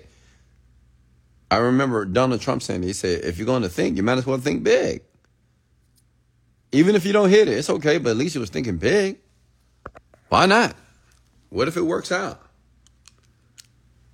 I 1.53 1.57
remember 1.57 2.03
Donald 2.03 2.41
Trump 2.41 2.63
saying, 2.63 2.81
he 2.81 2.93
said, 2.93 3.23
if 3.23 3.37
you're 3.37 3.45
going 3.45 3.61
to 3.61 3.69
think, 3.69 3.95
you 3.95 4.01
might 4.01 4.17
as 4.17 4.25
well 4.25 4.39
think 4.39 4.63
big. 4.63 5.03
Even 6.71 6.95
if 6.95 7.05
you 7.05 7.13
don't 7.13 7.29
hit 7.29 7.47
it, 7.47 7.55
it's 7.55 7.69
okay, 7.69 7.99
but 7.99 8.09
at 8.09 8.17
least 8.17 8.33
you 8.33 8.41
was 8.41 8.49
thinking 8.49 8.77
big. 8.77 9.19
Why 10.29 10.47
not? 10.47 10.73
What 11.49 11.67
if 11.67 11.77
it 11.77 11.83
works 11.83 12.11
out? 12.11 12.41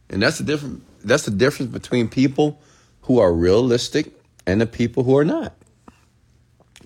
And 0.10 0.22
that's 0.22 0.38
the 0.38 0.44
difference 0.44 0.84
that's 1.02 1.24
the 1.24 1.32
difference 1.32 1.72
between 1.72 2.10
people 2.10 2.60
who 3.04 3.20
are 3.20 3.32
realistic 3.32 4.12
and 4.46 4.60
the 4.60 4.66
people 4.66 5.06
who 5.06 5.18
are 5.18 5.24
not. 5.24 5.56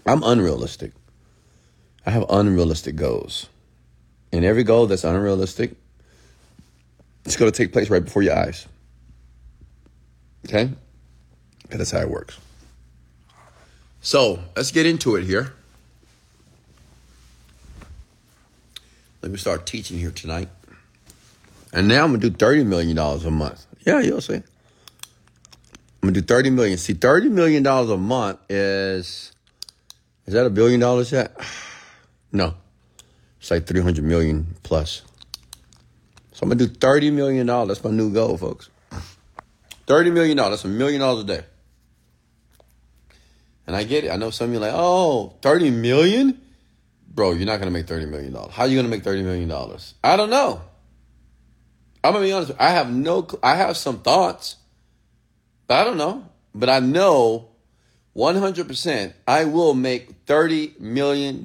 I'm 0.05 0.22
unrealistic. 0.22 0.91
I 2.05 2.12
have 2.12 2.25
unrealistic 2.29 2.95
goals. 2.95 3.50
And 4.31 4.45
every 4.45 4.63
goal 4.63 4.86
that's 4.86 5.03
unrealistic, 5.03 5.75
it's 7.25 7.38
going 7.38 7.51
to 7.51 7.57
take 7.57 7.74
place 7.74 7.89
right 7.89 8.05
before 8.05 8.22
your 8.22 8.38
eyes. 8.38 8.67
Okay? 10.45 10.71
And 11.71 11.79
that's 11.79 11.91
how 11.91 12.00
it 12.00 12.09
works. 12.09 12.38
So 14.01 14.39
let's 14.55 14.71
get 14.71 14.85
into 14.85 15.15
it 15.15 15.23
here. 15.23 15.53
Let 19.21 19.31
me 19.31 19.38
start 19.38 19.65
teaching 19.65 19.97
here 19.97 20.12
tonight. 20.12 20.50
And 21.71 21.88
now 21.88 22.03
I'm 22.03 22.12
gonna 22.12 22.17
do 22.17 22.29
$30 22.29 22.65
million 22.65 22.97
a 22.97 23.31
month. 23.31 23.65
Yeah, 23.85 24.01
you'll 24.01 24.21
see. 24.21 24.35
I'm 24.35 24.43
gonna 26.01 26.12
do 26.12 26.21
30 26.21 26.50
million. 26.50 26.77
See, 26.77 26.93
30 26.93 27.29
million 27.29 27.63
dollars 27.63 27.89
a 27.89 27.97
month 27.97 28.39
is 28.50 29.31
is 30.27 30.33
that 30.33 30.45
a 30.45 30.50
billion 30.50 30.79
dollars 30.79 31.12
yet? 31.12 31.35
No. 32.35 32.55
It's 33.39 33.51
like 33.51 33.67
300 33.67 34.03
million 34.03 34.55
plus. 34.63 35.03
So 36.31 36.39
I'm 36.41 36.50
gonna 36.50 36.55
do 36.55 36.67
30 36.67 37.12
million 37.12 37.45
dollars. 37.45 37.67
That's 37.77 37.83
my 37.83 37.91
new 37.91 38.12
goal, 38.12 38.38
folks. 38.38 38.69
30 39.88 40.12
million 40.12 40.38
dollars. 40.38 40.62
That's 40.62 40.66
a 40.66 40.75
million 40.75 41.02
dollars 41.02 41.24
a 41.24 41.28
day. 41.28 41.42
And 43.66 43.75
I 43.75 43.84
get 43.84 44.04
it. 44.04 44.12
I 44.12 44.18
know 44.18 44.30
some 44.30 44.50
of 44.50 44.54
you 44.54 44.60
like, 44.60 44.74
oh, 44.74 45.36
30 45.42 45.72
million? 45.72 46.42
Bro, 47.08 47.34
you're 47.34 47.46
not 47.46 47.60
gonna 47.60 47.72
make 47.72 47.88
30 47.88 48.08
million 48.08 48.34
dollars. 48.34 48.54
How 48.54 48.63
are 48.63 48.68
you 48.68 48.75
gonna 48.75 48.90
make 48.90 49.04
30 49.04 49.24
million 49.24 49.48
dollars? 49.48 49.94
I 50.04 50.18
don't 50.18 50.30
know. 50.30 50.62
I'm 52.04 52.13
gonna 52.13 52.25
be 52.25 52.32
honest. 52.34 52.52
I 52.60 52.70
have 52.72 52.92
no. 52.92 53.28
I 53.42 53.56
have 53.56 53.78
some 53.78 54.00
thoughts, 54.00 54.58
but 55.68 55.80
I 55.80 55.84
don't 55.84 55.98
know. 55.98 56.25
But 56.54 56.70
I 56.70 56.80
know 56.80 57.50
100% 58.16 59.13
I 59.28 59.46
will 59.46 59.74
make 59.74 60.25
$30 60.25 60.80
million 60.80 61.44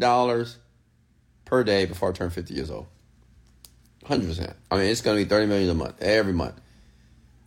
per 1.44 1.64
day 1.64 1.86
before 1.86 2.10
I 2.10 2.12
turn 2.12 2.30
50 2.30 2.54
years 2.54 2.70
old. 2.70 2.86
100%. 4.04 4.54
I 4.70 4.76
mean, 4.76 4.86
it's 4.86 5.00
going 5.00 5.18
to 5.18 5.24
be 5.24 5.28
30 5.28 5.46
million 5.46 5.70
a 5.70 5.74
month, 5.74 6.02
every 6.02 6.32
month. 6.32 6.54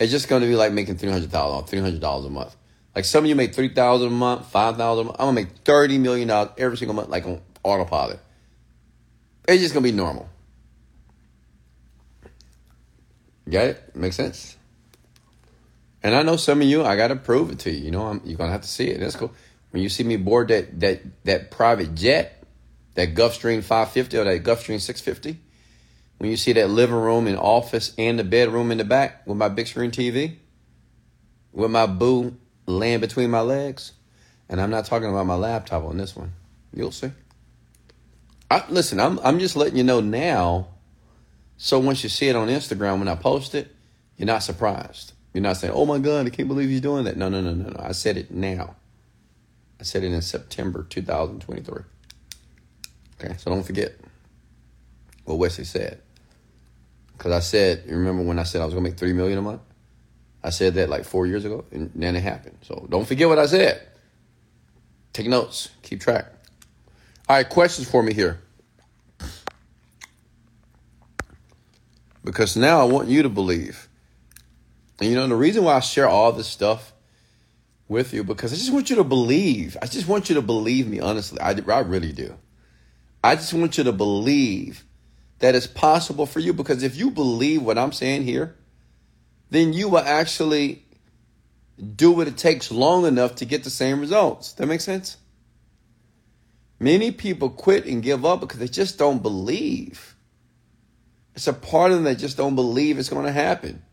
It's 0.01 0.11
just 0.11 0.27
going 0.27 0.41
to 0.41 0.47
be 0.47 0.55
like 0.55 0.73
making 0.73 0.95
$300,000, 0.95 1.29
$300 1.29 2.25
a 2.25 2.29
month. 2.31 2.55
Like 2.95 3.05
some 3.05 3.23
of 3.23 3.29
you 3.29 3.35
make 3.35 3.53
3000 3.53 4.07
a 4.07 4.09
month, 4.09 4.47
5000 4.47 4.99
a 4.99 5.03
month. 5.05 5.15
I'm 5.19 5.27
to 5.35 5.41
make 5.43 5.63
$30 5.63 5.99
million 5.99 6.49
every 6.57 6.75
single 6.75 6.95
month, 6.95 7.09
like 7.09 7.23
on 7.27 7.39
autopilot. 7.63 8.19
It's 9.47 9.61
just 9.61 9.75
to 9.83 9.91
be 9.91 9.95
normal. 9.95 10.27
Get 13.47 13.67
it? 13.67 13.95
Make 13.95 14.13
sense? 14.13 14.57
And 16.01 16.15
I 16.15 16.23
know 16.23 16.35
some 16.35 16.61
of 16.61 16.67
you, 16.67 16.83
I 16.83 16.95
got 16.95 17.09
to 17.09 17.15
prove 17.15 17.51
it 17.51 17.59
to 17.59 17.71
you. 17.71 17.85
You 17.85 17.91
know, 17.91 18.07
I'm, 18.07 18.21
you're 18.25 18.37
to 18.49 18.53
have 18.53 18.63
to 18.63 18.67
see 18.67 18.87
it. 18.87 18.99
That's 18.99 19.15
cool. 19.15 19.31
When 19.69 19.83
you 19.83 19.89
see 19.89 20.03
me 20.03 20.17
board 20.17 20.47
that, 20.47 20.79
that, 20.79 21.01
that 21.25 21.51
private 21.51 21.93
jet, 21.93 22.43
that 22.95 23.13
Gulfstream 23.13 23.61
550 23.61 24.17
or 24.17 24.23
that 24.23 24.43
Gulfstream 24.43 24.81
650, 24.81 25.39
when 26.21 26.29
you 26.29 26.37
see 26.37 26.53
that 26.53 26.69
living 26.69 26.97
room 26.97 27.25
and 27.25 27.35
office 27.35 27.95
and 27.97 28.19
the 28.19 28.23
bedroom 28.23 28.69
in 28.71 28.77
the 28.77 28.83
back 28.83 29.25
with 29.25 29.37
my 29.37 29.49
big 29.49 29.65
screen 29.65 29.89
TV, 29.89 30.35
with 31.51 31.71
my 31.71 31.87
boo 31.87 32.37
laying 32.67 32.99
between 32.99 33.31
my 33.31 33.41
legs, 33.41 33.93
and 34.47 34.61
I'm 34.61 34.69
not 34.69 34.85
talking 34.85 35.09
about 35.09 35.25
my 35.25 35.33
laptop 35.33 35.83
on 35.83 35.97
this 35.97 36.15
one. 36.15 36.33
You'll 36.75 36.91
see. 36.91 37.09
I, 38.51 38.63
listen, 38.69 38.99
I'm, 38.99 39.19
I'm 39.23 39.39
just 39.39 39.55
letting 39.55 39.77
you 39.77 39.83
know 39.83 39.99
now. 39.99 40.67
So 41.57 41.79
once 41.79 42.03
you 42.03 42.09
see 42.09 42.29
it 42.29 42.35
on 42.35 42.49
Instagram 42.49 42.99
when 42.99 43.07
I 43.07 43.15
post 43.15 43.55
it, 43.55 43.75
you're 44.15 44.27
not 44.27 44.43
surprised. 44.43 45.13
You're 45.33 45.41
not 45.41 45.57
saying, 45.57 45.73
"Oh 45.75 45.87
my 45.87 45.97
God, 45.97 46.27
I 46.27 46.29
can't 46.29 46.47
believe 46.47 46.69
he's 46.69 46.81
doing 46.81 47.05
that." 47.05 47.17
No, 47.17 47.29
no, 47.29 47.41
no, 47.41 47.55
no, 47.55 47.69
no. 47.69 47.79
I 47.83 47.93
said 47.93 48.17
it 48.17 48.29
now. 48.29 48.75
I 49.79 49.83
said 49.83 50.03
it 50.03 50.11
in 50.11 50.21
September 50.21 50.85
2023. 50.87 51.81
Okay, 53.19 53.37
so 53.39 53.49
don't 53.49 53.63
forget 53.63 53.95
what 55.25 55.39
Wesley 55.39 55.63
said. 55.63 55.99
Because 57.21 57.33
I 57.33 57.39
said, 57.39 57.83
remember 57.87 58.23
when 58.23 58.39
I 58.39 58.43
said 58.43 58.61
I 58.61 58.65
was 58.65 58.73
gonna 58.73 58.83
make 58.83 58.97
three 58.97 59.13
million 59.13 59.37
a 59.37 59.43
month? 59.43 59.61
I 60.43 60.49
said 60.49 60.73
that 60.73 60.89
like 60.89 61.03
four 61.05 61.27
years 61.27 61.45
ago, 61.45 61.65
and 61.69 61.91
then 61.93 62.15
it 62.15 62.23
happened. 62.23 62.57
So 62.63 62.87
don't 62.89 63.07
forget 63.07 63.29
what 63.29 63.37
I 63.37 63.45
said. 63.45 63.87
Take 65.13 65.27
notes, 65.27 65.69
keep 65.83 66.01
track. 66.01 66.25
All 67.29 67.35
right, 67.35 67.47
questions 67.47 67.87
for 67.87 68.01
me 68.01 68.15
here. 68.15 68.41
Because 72.23 72.57
now 72.57 72.81
I 72.81 72.85
want 72.85 73.07
you 73.07 73.21
to 73.21 73.29
believe 73.29 73.87
and 75.01 75.09
you 75.09 75.15
know, 75.15 75.27
the 75.27 75.35
reason 75.35 75.63
why 75.63 75.75
I 75.75 75.79
share 75.79 76.07
all 76.07 76.31
this 76.31 76.47
stuff 76.47 76.93
with 77.87 78.13
you, 78.13 78.23
because 78.23 78.53
I 78.53 78.55
just 78.55 78.71
want 78.71 78.91
you 78.91 78.95
to 78.97 79.03
believe. 79.03 79.75
I 79.81 79.87
just 79.87 80.07
want 80.07 80.29
you 80.29 80.35
to 80.35 80.43
believe 80.43 80.87
me, 80.87 80.99
honestly. 80.99 81.39
I, 81.41 81.53
I 81.53 81.79
really 81.79 82.13
do. 82.13 82.35
I 83.23 83.35
just 83.35 83.51
want 83.51 83.79
you 83.79 83.83
to 83.83 83.91
believe 83.91 84.85
that 85.41 85.55
it's 85.55 85.67
possible 85.67 86.25
for 86.25 86.39
you, 86.39 86.53
because 86.53 86.83
if 86.83 86.95
you 86.95 87.11
believe 87.11 87.61
what 87.61 87.77
I'm 87.77 87.91
saying 87.91 88.23
here, 88.23 88.55
then 89.49 89.73
you 89.73 89.89
will 89.89 89.99
actually 89.99 90.85
do 91.95 92.11
what 92.11 92.27
it 92.27 92.37
takes 92.37 92.71
long 92.71 93.05
enough 93.05 93.35
to 93.35 93.45
get 93.45 93.63
the 93.63 93.69
same 93.69 93.99
results. 93.99 94.53
That 94.53 94.67
makes 94.67 94.83
sense? 94.83 95.17
Many 96.79 97.11
people 97.11 97.49
quit 97.49 97.85
and 97.85 98.01
give 98.01 98.25
up 98.25 98.39
because 98.39 98.59
they 98.59 98.67
just 98.67 98.97
don't 98.97 99.21
believe. 99.21 100.15
It's 101.35 101.47
a 101.47 101.53
part 101.53 101.91
of 101.91 101.97
them 101.97 102.05
that 102.05 102.15
just 102.15 102.37
don't 102.37 102.55
believe 102.55 102.97
it's 102.97 103.09
going 103.09 103.25
to 103.25 103.31
happen. 103.31 103.83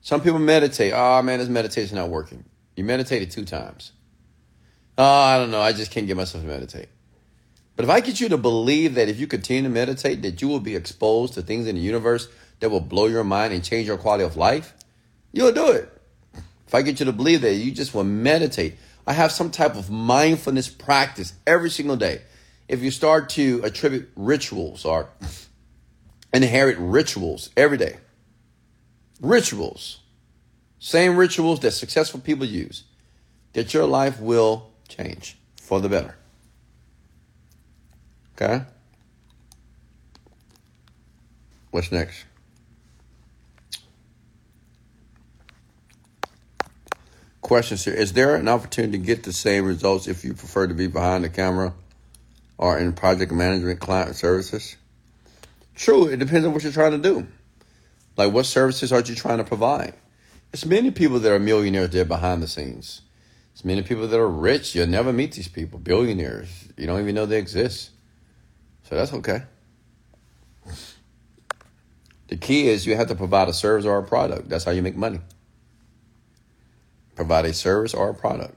Some 0.00 0.20
people 0.20 0.38
meditate. 0.38 0.92
Oh 0.94 1.22
man, 1.22 1.38
this 1.38 1.48
meditation 1.48 1.96
not 1.96 2.10
working. 2.10 2.44
You 2.76 2.84
meditated 2.84 3.30
two 3.30 3.44
times. 3.44 3.92
Oh, 4.98 5.04
I 5.04 5.38
don't 5.38 5.50
know. 5.50 5.60
I 5.60 5.72
just 5.72 5.90
can't 5.90 6.06
get 6.06 6.16
myself 6.16 6.44
to 6.44 6.48
meditate. 6.48 6.88
But 7.76 7.84
if 7.84 7.90
I 7.90 8.00
get 8.00 8.20
you 8.20 8.30
to 8.30 8.38
believe 8.38 8.94
that 8.94 9.08
if 9.08 9.20
you 9.20 9.26
continue 9.26 9.62
to 9.64 9.68
meditate, 9.68 10.22
that 10.22 10.40
you 10.40 10.48
will 10.48 10.60
be 10.60 10.74
exposed 10.74 11.34
to 11.34 11.42
things 11.42 11.66
in 11.66 11.76
the 11.76 11.82
universe 11.82 12.28
that 12.60 12.70
will 12.70 12.80
blow 12.80 13.06
your 13.06 13.22
mind 13.22 13.52
and 13.52 13.62
change 13.62 13.86
your 13.86 13.98
quality 13.98 14.24
of 14.24 14.36
life, 14.36 14.72
you'll 15.32 15.52
do 15.52 15.70
it. 15.72 15.92
If 16.66 16.74
I 16.74 16.82
get 16.82 16.98
you 16.98 17.06
to 17.06 17.12
believe 17.12 17.42
that 17.42 17.54
you 17.54 17.70
just 17.70 17.94
will 17.94 18.02
meditate, 18.04 18.76
I 19.06 19.12
have 19.12 19.30
some 19.30 19.50
type 19.50 19.76
of 19.76 19.90
mindfulness 19.90 20.68
practice 20.68 21.34
every 21.46 21.70
single 21.70 21.96
day. 21.96 22.22
If 22.66 22.82
you 22.82 22.90
start 22.90 23.28
to 23.30 23.60
attribute 23.62 24.10
rituals 24.16 24.84
or 24.84 25.10
inherit 26.32 26.78
rituals 26.78 27.50
every 27.56 27.76
day, 27.76 27.98
rituals, 29.20 30.00
same 30.78 31.16
rituals 31.16 31.60
that 31.60 31.72
successful 31.72 32.20
people 32.20 32.46
use, 32.46 32.84
that 33.52 33.72
your 33.74 33.84
life 33.84 34.18
will 34.18 34.72
change 34.88 35.36
for 35.60 35.78
the 35.80 35.88
better. 35.88 36.16
Okay? 38.40 38.64
What's 41.70 41.90
next? 41.90 42.24
Questions 47.40 47.84
here. 47.84 47.94
Is 47.94 48.12
there 48.12 48.36
an 48.36 48.48
opportunity 48.48 48.98
to 48.98 49.04
get 49.04 49.22
the 49.22 49.32
same 49.32 49.64
results 49.64 50.06
if 50.06 50.24
you 50.24 50.34
prefer 50.34 50.66
to 50.66 50.74
be 50.74 50.86
behind 50.86 51.24
the 51.24 51.28
camera 51.30 51.72
or 52.58 52.78
in 52.78 52.92
project 52.92 53.32
management 53.32 53.80
client 53.80 54.16
services? 54.16 54.76
True, 55.74 56.06
it 56.06 56.18
depends 56.18 56.46
on 56.46 56.52
what 56.52 56.62
you're 56.62 56.72
trying 56.72 56.92
to 56.92 56.98
do. 56.98 57.26
Like, 58.16 58.32
what 58.32 58.46
services 58.46 58.92
are 58.92 59.00
you 59.00 59.14
trying 59.14 59.38
to 59.38 59.44
provide? 59.44 59.94
There's 60.50 60.66
many 60.66 60.90
people 60.90 61.20
that 61.20 61.32
are 61.32 61.38
millionaires 61.38 61.90
there 61.90 62.04
behind 62.04 62.42
the 62.42 62.48
scenes. 62.48 63.02
There's 63.54 63.64
many 63.64 63.82
people 63.82 64.08
that 64.08 64.18
are 64.18 64.28
rich. 64.28 64.74
You'll 64.74 64.86
never 64.88 65.12
meet 65.12 65.32
these 65.32 65.48
people, 65.48 65.78
billionaires. 65.78 66.48
You 66.76 66.86
don't 66.86 67.00
even 67.00 67.14
know 67.14 67.26
they 67.26 67.38
exist. 67.38 67.90
So 68.88 68.94
that's 68.94 69.12
okay. 69.12 69.42
The 72.28 72.36
key 72.36 72.68
is 72.68 72.86
you 72.86 72.96
have 72.96 73.08
to 73.08 73.14
provide 73.14 73.48
a 73.48 73.52
service 73.52 73.84
or 73.84 73.98
a 73.98 74.02
product. 74.02 74.48
That's 74.48 74.64
how 74.64 74.70
you 74.70 74.82
make 74.82 74.96
money. 74.96 75.20
Provide 77.16 77.46
a 77.46 77.52
service 77.52 77.94
or 77.94 78.10
a 78.10 78.14
product. 78.14 78.54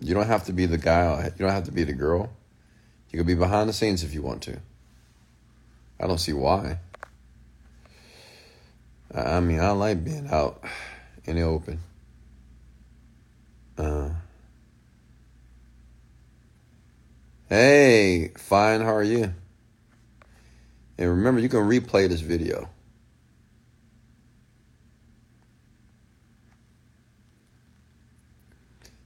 You 0.00 0.14
don't 0.14 0.26
have 0.26 0.44
to 0.44 0.52
be 0.52 0.66
the 0.66 0.78
guy, 0.78 1.24
you 1.24 1.38
don't 1.38 1.50
have 1.50 1.64
to 1.64 1.72
be 1.72 1.84
the 1.84 1.92
girl. 1.92 2.30
You 3.10 3.18
can 3.18 3.26
be 3.26 3.34
behind 3.34 3.68
the 3.68 3.72
scenes 3.72 4.02
if 4.02 4.12
you 4.12 4.22
want 4.22 4.42
to. 4.42 4.58
I 6.00 6.06
don't 6.06 6.18
see 6.18 6.32
why. 6.32 6.78
I 9.14 9.40
mean, 9.40 9.60
I 9.60 9.70
like 9.70 10.02
being 10.02 10.28
out 10.30 10.64
in 11.24 11.36
the 11.36 11.42
open. 11.42 11.78
Uh, 13.78 14.10
hey, 17.52 18.28
fine, 18.34 18.80
how 18.80 18.94
are 18.94 19.02
you? 19.02 19.34
And 20.96 21.10
remember, 21.10 21.38
you 21.38 21.50
can 21.50 21.60
replay 21.60 22.08
this 22.08 22.22
video. 22.22 22.70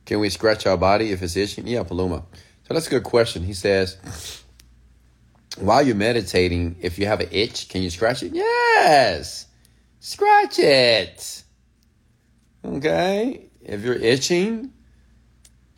Can 0.05 0.21
we 0.21 0.31
scratch 0.31 0.65
our 0.65 0.77
body 0.77 1.11
if 1.11 1.25
it's 1.25 1.35
itching? 1.35 1.67
Yeah, 1.67 1.83
Paloma. 1.83 2.25
So 2.69 2.75
that's 2.75 2.87
a 2.87 2.91
good 2.91 3.03
question. 3.03 3.43
He 3.43 3.53
says, 3.53 3.97
while 5.59 5.83
you're 5.83 5.97
meditating, 5.97 6.77
if 6.81 7.01
you 7.01 7.07
have 7.07 7.19
an 7.19 7.29
itch, 7.33 7.69
can 7.69 7.83
you 7.83 7.91
scratch 7.91 8.23
it? 8.23 8.33
Yes. 8.33 9.47
Scratch 9.99 10.61
it. 10.61 11.43
Okay. 12.65 13.49
If 13.61 13.83
you're 13.83 13.95
itching, 13.95 14.73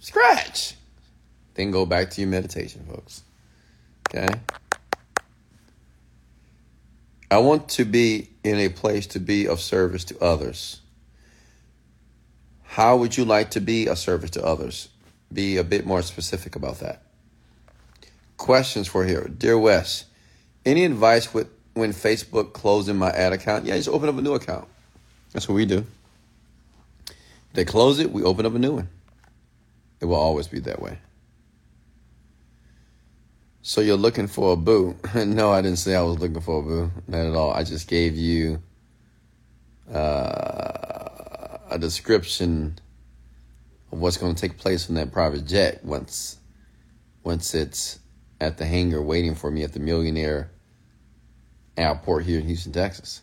scratch. 0.00 0.74
Then 1.58 1.72
go 1.72 1.84
back 1.84 2.10
to 2.10 2.20
your 2.20 2.30
meditation, 2.30 2.86
folks. 2.88 3.24
Okay. 4.08 4.28
I 7.32 7.38
want 7.38 7.68
to 7.70 7.84
be 7.84 8.30
in 8.44 8.58
a 8.58 8.68
place 8.68 9.08
to 9.08 9.18
be 9.18 9.48
of 9.48 9.60
service 9.60 10.04
to 10.04 10.18
others. 10.20 10.80
How 12.62 12.96
would 12.96 13.16
you 13.16 13.24
like 13.24 13.50
to 13.50 13.60
be 13.60 13.88
a 13.88 13.96
service 13.96 14.30
to 14.30 14.44
others? 14.44 14.88
Be 15.32 15.56
a 15.56 15.64
bit 15.64 15.84
more 15.84 16.00
specific 16.02 16.54
about 16.54 16.78
that. 16.78 17.02
Questions 18.36 18.86
for 18.86 19.04
here. 19.04 19.26
Dear 19.26 19.58
Wes, 19.58 20.04
any 20.64 20.84
advice 20.84 21.34
with 21.34 21.48
when 21.74 21.92
Facebook 21.92 22.52
closing 22.52 22.96
my 22.96 23.10
ad 23.10 23.32
account? 23.32 23.64
Yeah, 23.64 23.74
just 23.74 23.88
open 23.88 24.08
up 24.08 24.16
a 24.16 24.22
new 24.22 24.34
account. 24.34 24.68
That's 25.32 25.48
what 25.48 25.56
we 25.56 25.66
do. 25.66 25.84
They 27.54 27.64
close 27.64 27.98
it, 27.98 28.12
we 28.12 28.22
open 28.22 28.46
up 28.46 28.54
a 28.54 28.60
new 28.60 28.74
one. 28.74 28.88
It 30.00 30.04
will 30.04 30.14
always 30.14 30.46
be 30.46 30.60
that 30.60 30.80
way. 30.80 30.98
So 33.68 33.82
you're 33.82 33.98
looking 33.98 34.28
for 34.28 34.54
a 34.54 34.56
boo. 34.56 34.96
no, 35.14 35.52
I 35.52 35.60
didn't 35.60 35.76
say 35.76 35.94
I 35.94 36.00
was 36.00 36.18
looking 36.18 36.40
for 36.40 36.60
a 36.60 36.62
boo. 36.62 36.90
Not 37.06 37.26
at 37.26 37.34
all. 37.34 37.52
I 37.52 37.64
just 37.64 37.86
gave 37.86 38.16
you 38.16 38.62
uh, 39.92 41.58
a 41.68 41.76
description 41.78 42.78
of 43.92 43.98
what's 43.98 44.16
going 44.16 44.34
to 44.34 44.40
take 44.40 44.56
place 44.56 44.88
in 44.88 44.94
that 44.94 45.12
private 45.12 45.44
jet 45.44 45.84
once 45.84 46.38
once 47.24 47.54
it's 47.54 47.98
at 48.40 48.56
the 48.56 48.64
hangar 48.64 49.02
waiting 49.02 49.34
for 49.34 49.50
me 49.50 49.64
at 49.64 49.74
the 49.74 49.80
Millionaire 49.80 50.50
Airport 51.76 52.24
here 52.24 52.40
in 52.40 52.46
Houston, 52.46 52.72
Texas. 52.72 53.20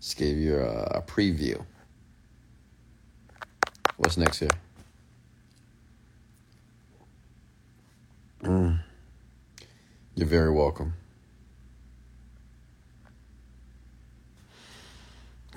Just 0.00 0.16
gave 0.16 0.38
you 0.38 0.56
a, 0.56 0.84
a 0.84 1.02
preview. 1.02 1.62
What's 3.98 4.16
next 4.16 4.38
here? 4.38 4.48
Mm. 8.42 8.80
You're 10.14 10.26
very 10.26 10.50
welcome. 10.52 10.94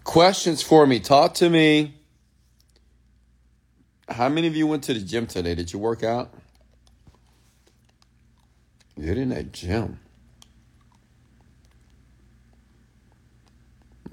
Questions 0.03 0.62
for 0.62 0.86
me. 0.86 0.99
Talk 0.99 1.34
to 1.36 1.49
me. 1.49 1.95
How 4.10 4.29
many 4.29 4.47
of 4.47 4.55
you 4.55 4.67
went 4.67 4.84
to 4.84 4.93
the 4.93 4.99
gym 4.99 5.27
today? 5.27 5.55
Did 5.55 5.71
you 5.71 5.79
work 5.79 6.03
out? 6.03 6.34
Get 8.99 9.17
in 9.17 9.29
that 9.29 9.51
gym. 9.53 9.99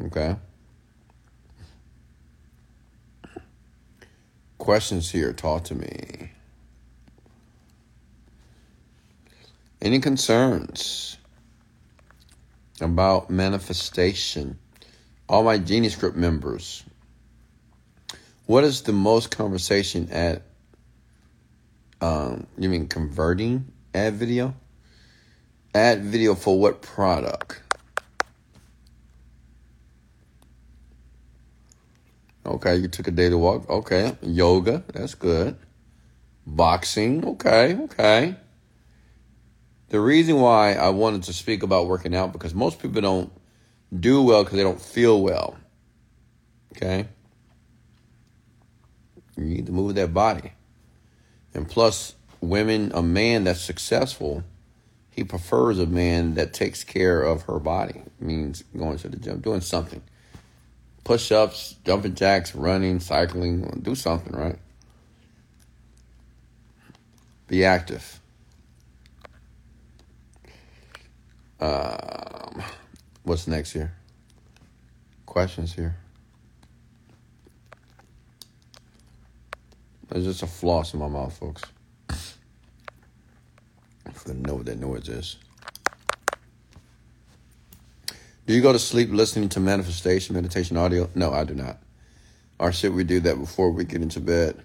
Okay. 0.01 0.37
Questions 4.57 5.11
here. 5.11 5.33
Talk 5.33 5.65
to 5.65 5.75
me. 5.75 6.33
Any 9.83 9.99
concerns 9.99 11.17
about 12.83 13.31
manifestation? 13.31 14.59
All 15.27 15.43
my 15.43 15.57
Genius 15.57 15.97
Group 15.97 16.17
members, 16.17 16.85
what 18.45 18.63
is 18.65 18.83
the 18.83 18.93
most 18.93 19.31
conversation 19.31 20.11
at? 20.11 20.43
Um, 22.03 22.47
you 22.59 22.69
mean 22.69 22.89
converting 22.89 23.73
ad 23.95 24.15
video? 24.15 24.55
Ad 25.75 26.05
video 26.05 26.35
for 26.35 26.59
what 26.59 26.83
product? 26.83 27.63
Okay, 32.45 32.77
you 32.77 32.89
took 32.89 33.07
a 33.09 33.13
day 33.13 33.31
to 33.31 33.39
walk. 33.39 33.71
Okay, 33.71 34.15
yoga, 34.21 34.83
that's 34.93 35.15
good. 35.15 35.57
Boxing, 36.47 37.25
okay, 37.25 37.77
okay. 37.85 38.37
The 39.91 40.01
reason 40.01 40.41
why 40.41 40.75
I 40.75 40.91
wanted 40.91 41.25
to 41.25 41.33
speak 41.33 41.63
about 41.65 41.89
working 41.89 42.15
out 42.15 42.33
because 42.33 42.55
most 42.55 42.81
people 42.81 43.03
don't 43.03 43.33
do 43.99 44.23
well 44.23 44.45
because 44.45 44.57
they 44.57 44.63
don't 44.63 44.81
feel 44.81 45.21
well. 45.21 45.57
Okay? 46.77 47.09
You 49.37 49.45
need 49.45 49.67
to 49.67 49.73
move 49.73 49.97
that 49.97 50.15
body. 50.15 50.53
And 51.55 51.69
plus, 51.69 52.15
women, 52.41 52.93
a 52.95 53.03
man 53.03 53.43
that's 53.45 53.61
successful, 53.61 54.45
he 55.11 55.25
prefers 55.25 55.81
a 55.81 55.87
man 55.87 56.35
that 56.35 56.53
takes 56.55 56.85
care 56.85 57.21
of 57.21 57.43
her 57.43 57.59
body. 57.59 58.03
Means 58.21 58.63
going 58.77 58.99
to 58.99 59.09
the 59.09 59.17
gym, 59.17 59.41
doing 59.41 59.61
something. 59.61 60.03
Push 61.03 61.33
ups, 61.33 61.75
jumping 61.85 62.15
jacks, 62.15 62.55
running, 62.55 63.01
cycling, 63.01 63.81
do 63.83 63.97
something, 63.97 64.33
right? 64.33 64.59
Be 67.49 67.65
active. 67.65 68.20
Um, 71.61 72.63
what's 73.23 73.47
next 73.47 73.73
here? 73.73 73.93
Questions 75.27 75.75
here. 75.75 75.97
There's 80.09 80.25
just 80.25 80.43
a 80.43 80.47
floss 80.47 80.95
in 80.95 81.01
my 81.01 81.09
mouth, 81.09 81.37
folks. 81.37 81.63
For 84.13 84.29
them 84.29 84.45
know 84.45 84.57
what 84.57 84.67
that 84.67 84.79
noise 84.79 85.09
is. 85.09 85.37
Do 88.47 88.55
you 88.55 88.63
go 88.63 88.73
to 88.73 88.79
sleep 88.79 89.11
listening 89.13 89.49
to 89.51 89.61
manifestation, 89.61 90.35
meditation 90.35 90.77
audio? 90.77 91.09
No, 91.15 91.33
I 91.33 91.45
do 91.45 91.55
not. 91.55 91.79
Or 92.59 92.73
should 92.73 92.95
we 92.95 93.05
do 93.05 93.21
that 93.21 93.39
before 93.39 93.71
we 93.71 93.85
get 93.85 94.03
into 94.03 94.19
bed? 94.19 94.61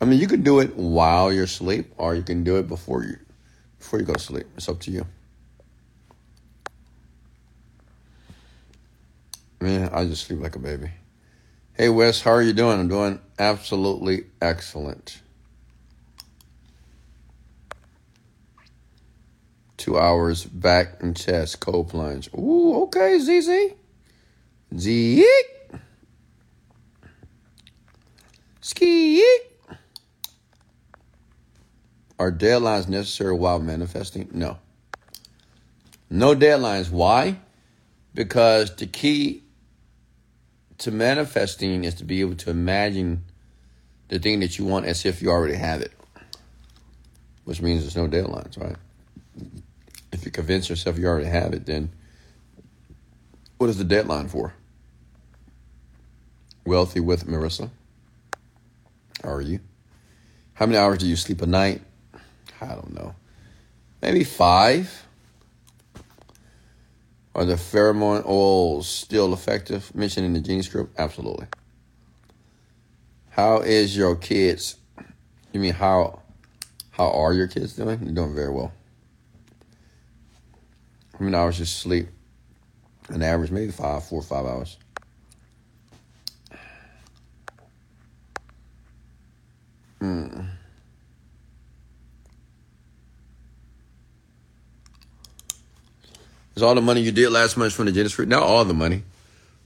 I 0.00 0.06
mean, 0.06 0.18
you 0.18 0.26
can 0.26 0.42
do 0.42 0.58
it 0.60 0.74
while 0.74 1.32
you're 1.32 1.44
asleep, 1.44 1.92
or 1.96 2.14
you 2.14 2.22
can 2.22 2.42
do 2.42 2.56
it 2.56 2.66
before 2.66 3.04
you 3.04 3.18
before 3.78 4.00
you 4.00 4.04
go 4.04 4.14
to 4.14 4.18
sleep. 4.18 4.46
It's 4.56 4.68
up 4.68 4.80
to 4.80 4.90
you. 4.90 5.06
Man, 9.60 9.90
I 9.92 10.06
just 10.06 10.26
sleep 10.26 10.40
like 10.40 10.56
a 10.56 10.58
baby. 10.58 10.90
Hey, 11.74 11.90
Wes, 11.90 12.22
how 12.22 12.30
are 12.30 12.40
you 12.40 12.54
doing? 12.54 12.80
I'm 12.80 12.88
doing 12.88 13.20
absolutely 13.38 14.24
excellent. 14.40 15.20
Two 19.76 19.98
hours 19.98 20.44
back 20.44 21.02
and 21.02 21.14
chest, 21.14 21.60
cold 21.60 21.90
plunge. 21.90 22.30
Ooh, 22.34 22.84
okay, 22.84 23.18
ZZ. 23.18 23.74
Zeke. 24.78 25.24
Ski. 28.62 29.22
Are 32.18 32.32
deadlines 32.32 32.88
necessary 32.88 33.34
while 33.34 33.58
manifesting? 33.58 34.28
No. 34.32 34.58
No 36.08 36.34
deadlines. 36.34 36.90
Why? 36.90 37.38
Because 38.14 38.74
the 38.76 38.86
key 38.86 39.44
to 40.80 40.90
manifesting 40.90 41.84
is 41.84 41.94
to 41.94 42.04
be 42.04 42.20
able 42.20 42.34
to 42.34 42.50
imagine 42.50 43.24
the 44.08 44.18
thing 44.18 44.40
that 44.40 44.58
you 44.58 44.64
want 44.64 44.86
as 44.86 45.04
if 45.04 45.20
you 45.22 45.30
already 45.30 45.54
have 45.54 45.82
it, 45.82 45.92
which 47.44 47.60
means 47.60 47.82
there's 47.82 47.96
no 47.96 48.08
deadlines, 48.08 48.58
right? 48.58 48.76
If 50.10 50.24
you 50.24 50.30
convince 50.30 50.68
yourself 50.68 50.98
you 50.98 51.06
already 51.06 51.28
have 51.28 51.52
it, 51.52 51.66
then 51.66 51.90
what 53.58 53.68
is 53.68 53.76
the 53.76 53.84
deadline 53.84 54.28
for? 54.28 54.54
Wealthy 56.64 57.00
with 57.00 57.26
Marissa. 57.26 57.70
Are 59.22 59.42
you? 59.42 59.60
How 60.54 60.66
many 60.66 60.78
hours 60.78 60.98
do 60.98 61.06
you 61.06 61.16
sleep 61.16 61.42
a 61.42 61.46
night? 61.46 61.82
I 62.60 62.68
don't 62.68 62.94
know. 62.94 63.14
Maybe 64.00 64.24
five. 64.24 65.06
Are 67.40 67.46
the 67.46 67.54
pheromone 67.54 68.26
oils 68.26 68.86
still 68.86 69.32
effective? 69.32 69.94
Mentioned 69.94 70.26
in 70.26 70.34
the 70.34 70.42
Genie 70.42 70.60
Script? 70.60 70.94
Absolutely. 70.98 71.46
How 73.30 73.60
is 73.60 73.96
your 73.96 74.14
kids? 74.14 74.76
You 75.50 75.60
mean 75.60 75.72
how 75.72 76.20
how 76.90 77.08
are 77.08 77.32
your 77.32 77.46
kids 77.46 77.74
doing? 77.74 77.98
They're 78.00 78.12
doing 78.12 78.34
very 78.34 78.50
well. 78.52 78.74
How 81.14 81.24
many 81.24 81.34
hours 81.34 81.56
just 81.56 81.78
sleep? 81.78 82.08
An 83.08 83.22
average, 83.22 83.50
maybe 83.50 83.72
five, 83.72 84.04
four 84.04 84.20
five 84.20 84.44
hours. 84.44 84.76
Hmm. 89.98 90.42
All 96.62 96.74
the 96.74 96.80
money 96.80 97.00
you 97.00 97.12
did 97.12 97.30
last 97.30 97.56
month 97.56 97.72
from 97.72 97.86
the 97.86 97.92
Genesis 97.92 98.26
Not 98.26 98.42
all 98.42 98.64
the 98.64 98.74
money, 98.74 99.02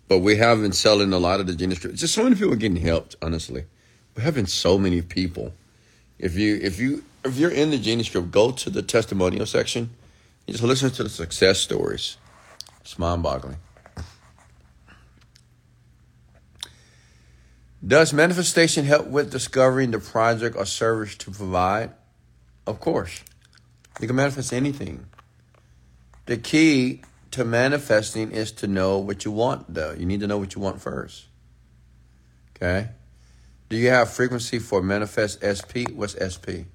but 0.08 0.18
we 0.18 0.36
have 0.36 0.60
been 0.60 0.72
selling 0.72 1.12
a 1.12 1.18
lot 1.18 1.40
of 1.40 1.46
the 1.46 1.54
Genesis 1.54 2.00
Just 2.00 2.14
so 2.14 2.24
many 2.24 2.36
people 2.36 2.54
getting 2.56 2.76
helped. 2.76 3.16
Honestly, 3.22 3.64
we're 4.16 4.22
having 4.22 4.46
so 4.46 4.78
many 4.78 5.02
people. 5.02 5.52
If 6.18 6.36
you 6.36 6.58
if 6.62 6.78
you 6.78 7.04
if 7.24 7.36
you're 7.36 7.50
in 7.50 7.70
the 7.70 7.78
Genie 7.78 8.04
Script, 8.04 8.30
go 8.30 8.52
to 8.52 8.70
the 8.70 8.82
testimonial 8.82 9.46
section. 9.46 9.90
You 10.46 10.52
just 10.52 10.64
listen 10.64 10.90
to 10.90 11.02
the 11.02 11.08
success 11.08 11.58
stories. 11.58 12.18
It's 12.82 12.98
mind-boggling. 12.98 13.56
Does 17.86 18.12
manifestation 18.12 18.84
help 18.84 19.06
with 19.06 19.30
discovering 19.30 19.90
the 19.90 19.98
project 19.98 20.56
or 20.56 20.64
service 20.64 21.16
to 21.16 21.30
provide? 21.30 21.92
Of 22.66 22.80
course. 22.80 23.22
You 24.00 24.06
can 24.06 24.16
manifest 24.16 24.52
anything. 24.52 25.06
The 26.26 26.36
key 26.36 27.02
to 27.32 27.44
manifesting 27.44 28.30
is 28.32 28.52
to 28.52 28.66
know 28.66 28.98
what 28.98 29.24
you 29.24 29.30
want, 29.30 29.72
though. 29.72 29.92
You 29.92 30.06
need 30.06 30.20
to 30.20 30.26
know 30.26 30.38
what 30.38 30.54
you 30.54 30.60
want 30.60 30.80
first. 30.80 31.26
Okay? 32.56 32.88
Do 33.68 33.76
you 33.76 33.88
have 33.88 34.10
frequency 34.10 34.58
for 34.58 34.82
manifest 34.82 35.40
SP? 35.42 35.90
What's 35.92 36.14
SP? 36.14 36.70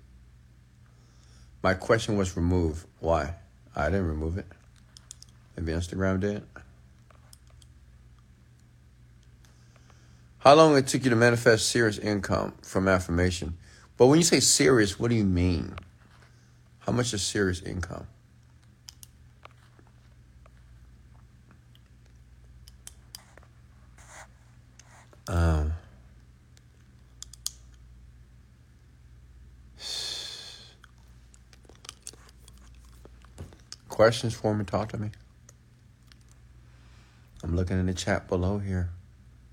My 1.63 1.73
question 1.73 2.17
was 2.17 2.35
removed. 2.35 2.85
Why? 2.99 3.35
I 3.75 3.85
didn't 3.85 4.07
remove 4.07 4.37
it. 4.37 4.45
Maybe 5.55 5.71
Instagram 5.71 6.19
did. 6.19 6.43
How 10.39 10.53
long 10.53 10.77
it 10.77 10.87
took 10.87 11.03
you 11.03 11.09
to 11.09 11.15
manifest 11.15 11.69
serious 11.69 11.97
income 11.97 12.53
from 12.61 12.87
affirmation? 12.87 13.57
But 13.97 14.07
when 14.07 14.19
you 14.19 14.23
say 14.23 14.39
serious, 14.39 14.99
what 14.99 15.09
do 15.09 15.15
you 15.15 15.25
mean? 15.25 15.75
How 16.79 16.93
much 16.93 17.13
is 17.13 17.21
serious 17.21 17.61
income? 17.61 18.07
Questions 33.99 34.33
for 34.33 34.55
me? 34.55 34.63
Talk 34.63 34.87
to 34.93 34.97
me. 34.97 35.09
I'm 37.43 37.57
looking 37.57 37.77
in 37.77 37.85
the 37.85 37.93
chat 37.93 38.29
below 38.29 38.57
here. 38.57 38.91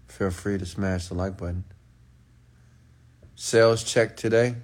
Feel 0.07 0.31
free 0.31 0.57
to 0.57 0.65
smash 0.65 1.09
the 1.09 1.15
like 1.15 1.37
button. 1.37 1.65
Sales 3.35 3.83
check 3.83 4.17
today. 4.17 4.55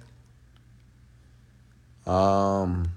Um, 2.07 2.93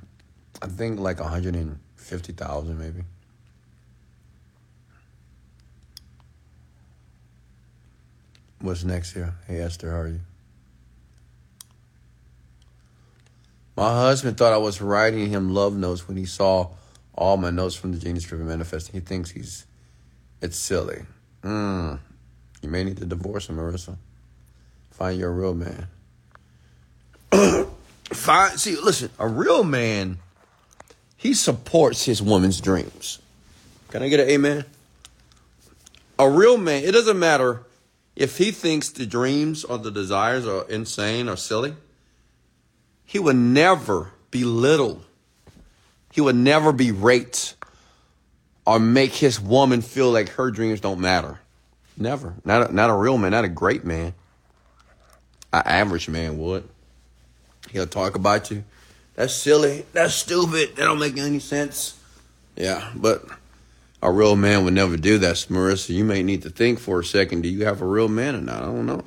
I 0.62 0.68
think 0.68 1.00
like 1.00 1.18
150,000 1.18 2.78
maybe. 2.78 3.02
What's 8.60 8.84
next 8.84 9.12
here? 9.12 9.34
Hey 9.48 9.60
Esther, 9.60 9.90
how 9.90 9.98
are 9.98 10.08
you? 10.08 10.20
My 13.76 13.90
husband 13.90 14.38
thought 14.38 14.54
I 14.54 14.58
was 14.58 14.80
writing 14.80 15.28
him 15.28 15.52
love 15.52 15.76
notes 15.76 16.08
when 16.08 16.16
he 16.16 16.24
saw 16.24 16.70
all 17.14 17.36
my 17.36 17.50
notes 17.50 17.74
from 17.74 17.92
the 17.92 17.98
Genius 17.98 18.24
Driven 18.24 18.48
Manifesting. 18.48 18.94
He 18.94 19.00
thinks 19.00 19.30
he's 19.30 19.66
it's 20.40 20.56
silly. 20.56 21.02
Mm. 21.42 21.98
You 22.62 22.68
may 22.68 22.84
need 22.84 22.96
to 22.98 23.06
divorce 23.06 23.48
him, 23.48 23.56
Marissa. 23.56 23.96
Find 24.90 25.18
your 25.18 25.32
real 25.32 25.54
man. 25.54 25.88
Find 28.04 28.58
see, 28.58 28.76
listen, 28.76 29.10
a 29.18 29.28
real 29.28 29.62
man, 29.62 30.18
he 31.16 31.34
supports 31.34 32.04
his 32.04 32.22
woman's 32.22 32.60
dreams. 32.60 33.18
Can 33.90 34.02
I 34.02 34.08
get 34.08 34.20
an 34.20 34.28
amen? 34.28 34.64
A 36.18 36.30
real 36.30 36.56
man, 36.56 36.82
it 36.84 36.92
doesn't 36.92 37.18
matter 37.18 37.62
if 38.14 38.38
he 38.38 38.50
thinks 38.50 38.88
the 38.88 39.04
dreams 39.04 39.64
or 39.64 39.76
the 39.76 39.90
desires 39.90 40.46
are 40.46 40.66
insane 40.68 41.28
or 41.28 41.36
silly, 41.36 41.74
he 43.06 43.18
would 43.18 43.36
never 43.36 44.12
belittle. 44.30 45.02
He 46.12 46.20
would 46.20 46.36
never 46.36 46.72
berate 46.72 47.54
or 48.66 48.80
make 48.80 49.12
his 49.12 49.40
woman 49.40 49.80
feel 49.80 50.10
like 50.10 50.30
her 50.30 50.50
dreams 50.50 50.80
don't 50.80 51.00
matter. 51.00 51.38
Never. 51.96 52.34
Not 52.44 52.70
a, 52.70 52.74
not 52.74 52.90
a 52.90 52.94
real 52.94 53.16
man, 53.16 53.30
not 53.30 53.44
a 53.44 53.48
great 53.48 53.84
man. 53.84 54.12
An 55.52 55.62
average 55.64 56.08
man 56.08 56.36
would. 56.38 56.68
He'll 57.70 57.86
talk 57.86 58.16
about 58.16 58.50
you. 58.50 58.64
That's 59.14 59.34
silly. 59.34 59.86
That's 59.92 60.14
stupid. 60.14 60.76
That 60.76 60.84
don't 60.84 60.98
make 60.98 61.16
any 61.16 61.38
sense. 61.38 61.98
Yeah, 62.56 62.90
but 62.94 63.24
a 64.02 64.10
real 64.10 64.36
man 64.36 64.64
would 64.64 64.74
never 64.74 64.96
do 64.96 65.18
that, 65.18 65.36
Marissa. 65.48 65.90
You 65.90 66.04
may 66.04 66.22
need 66.22 66.42
to 66.42 66.50
think 66.50 66.78
for 66.78 67.00
a 67.00 67.04
second. 67.04 67.42
Do 67.42 67.48
you 67.48 67.64
have 67.64 67.80
a 67.80 67.86
real 67.86 68.08
man 68.08 68.34
or 68.34 68.40
not? 68.40 68.62
I 68.62 68.66
don't 68.66 68.86
know. 68.86 69.04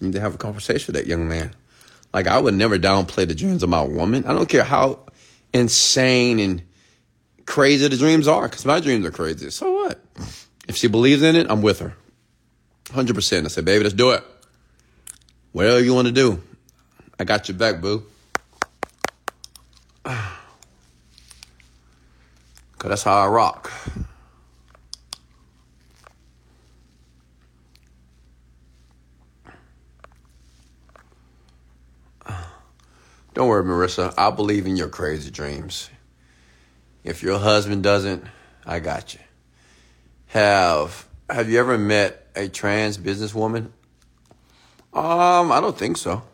You 0.00 0.08
need 0.08 0.12
to 0.12 0.20
have 0.20 0.34
a 0.34 0.38
conversation 0.38 0.92
with 0.92 1.02
that 1.02 1.08
young 1.08 1.28
man. 1.28 1.54
Like 2.18 2.26
I 2.26 2.40
would 2.40 2.54
never 2.54 2.80
downplay 2.80 3.28
the 3.28 3.34
dreams 3.36 3.62
of 3.62 3.68
my 3.68 3.80
woman. 3.80 4.24
I 4.26 4.32
don't 4.32 4.48
care 4.48 4.64
how 4.64 5.06
insane 5.54 6.40
and 6.40 6.64
crazy 7.46 7.86
the 7.86 7.96
dreams 7.96 8.26
are, 8.26 8.48
because 8.48 8.66
my 8.66 8.80
dreams 8.80 9.06
are 9.06 9.12
crazy. 9.12 9.50
So 9.50 9.70
what? 9.70 10.00
If 10.66 10.74
she 10.74 10.88
believes 10.88 11.22
in 11.22 11.36
it, 11.36 11.46
I'm 11.48 11.62
with 11.62 11.78
her. 11.78 11.94
100%. 12.86 13.44
I 13.44 13.46
said, 13.46 13.64
baby, 13.64 13.84
let's 13.84 13.94
do 13.94 14.10
it. 14.10 14.24
Whatever 15.52 15.80
you 15.80 15.94
want 15.94 16.08
to 16.08 16.12
do, 16.12 16.42
I 17.20 17.22
got 17.22 17.48
your 17.48 17.56
back, 17.56 17.80
boo. 17.80 18.02
Because 22.72 22.88
that's 22.88 23.02
how 23.04 23.14
I 23.14 23.28
rock. 23.28 23.70
Don't 33.38 33.46
worry, 33.46 33.62
Marissa. 33.62 34.12
I 34.18 34.32
believe 34.32 34.66
in 34.66 34.76
your 34.76 34.88
crazy 34.88 35.30
dreams. 35.30 35.90
If 37.04 37.22
your 37.22 37.38
husband 37.38 37.84
doesn't, 37.84 38.24
I 38.66 38.80
got 38.80 39.14
you. 39.14 39.20
Have 40.26 41.06
Have 41.30 41.48
you 41.48 41.60
ever 41.60 41.78
met 41.78 42.26
a 42.34 42.48
trans 42.48 42.98
businesswoman? 42.98 43.66
Um, 44.92 45.52
I 45.52 45.60
don't 45.60 45.78
think 45.78 45.98
so. 45.98 46.24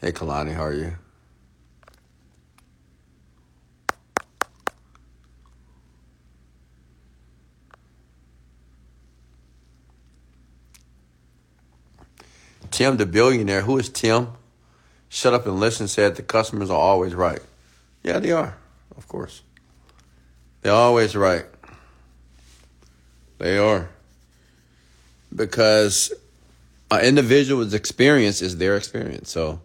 Hey, 0.00 0.10
Kalani, 0.10 0.52
how 0.52 0.64
are 0.64 0.72
you? 0.72 0.94
Tim 12.72 12.96
the 12.96 13.06
billionaire. 13.06 13.62
Who 13.62 13.78
is 13.78 13.88
Tim? 13.88 14.32
Shut 15.08 15.34
up 15.34 15.46
and 15.46 15.58
listen 15.58 15.88
said 15.88 16.16
the 16.16 16.22
customers 16.22 16.70
are 16.70 16.78
always 16.78 17.14
right. 17.14 17.40
Yeah, 18.02 18.18
they 18.18 18.32
are, 18.32 18.56
of 18.96 19.08
course. 19.08 19.42
They're 20.62 20.72
always 20.72 21.16
right. 21.16 21.46
They 23.38 23.58
are. 23.58 23.88
Because 25.34 26.12
an 26.90 27.04
individual's 27.04 27.74
experience 27.74 28.42
is 28.42 28.56
their 28.56 28.76
experience. 28.76 29.30
So 29.30 29.60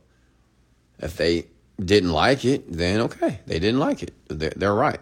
if 1.00 1.18
they 1.18 1.48
didn't 1.84 2.12
like 2.12 2.46
it, 2.46 2.72
then 2.72 3.02
okay, 3.02 3.40
they 3.46 3.60
didn't 3.60 3.80
like 3.80 4.04
it. 4.04 4.14
They're, 4.28 4.54
they're 4.56 4.74
right. 4.74 5.00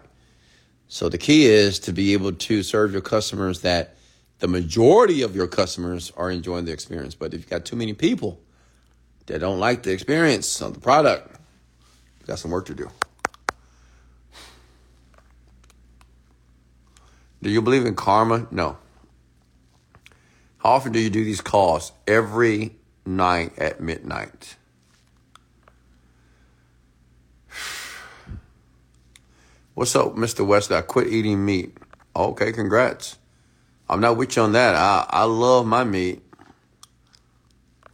So 0.88 1.08
the 1.08 1.18
key 1.18 1.46
is 1.46 1.78
to 1.80 1.92
be 1.92 2.12
able 2.12 2.32
to 2.32 2.62
serve 2.62 2.92
your 2.92 3.00
customers 3.00 3.60
that 3.60 3.96
the 4.40 4.48
majority 4.48 5.22
of 5.22 5.36
your 5.36 5.46
customers 5.46 6.12
are 6.16 6.30
enjoying 6.30 6.64
the 6.64 6.72
experience. 6.72 7.14
But 7.14 7.32
if 7.32 7.40
you've 7.40 7.50
got 7.50 7.64
too 7.64 7.76
many 7.76 7.92
people 7.92 8.40
that 9.26 9.40
don't 9.40 9.58
like 9.58 9.82
the 9.82 9.92
experience 9.92 10.60
of 10.60 10.74
the 10.74 10.80
product, 10.80 11.36
got 12.26 12.38
some 12.38 12.50
work 12.50 12.66
to 12.66 12.74
do. 12.74 12.90
Do 17.42 17.50
you 17.50 17.60
believe 17.60 17.84
in 17.84 17.94
karma? 17.96 18.46
No. 18.50 18.78
How 20.58 20.70
often 20.70 20.92
do 20.92 21.00
you 21.00 21.10
do 21.10 21.24
these 21.24 21.40
calls? 21.40 21.90
Every 22.06 22.76
night 23.04 23.58
at 23.58 23.80
midnight. 23.80 24.56
What's 29.74 29.96
up, 29.96 30.14
Mr. 30.14 30.46
West? 30.46 30.70
I 30.70 30.82
quit 30.82 31.08
eating 31.08 31.44
meat. 31.44 31.76
Okay, 32.14 32.52
congrats. 32.52 33.18
I'm 33.88 34.00
not 34.00 34.16
with 34.16 34.36
you 34.36 34.42
on 34.42 34.52
that. 34.52 34.76
I, 34.76 35.04
I 35.10 35.24
love 35.24 35.66
my 35.66 35.82
meat. 35.82 36.22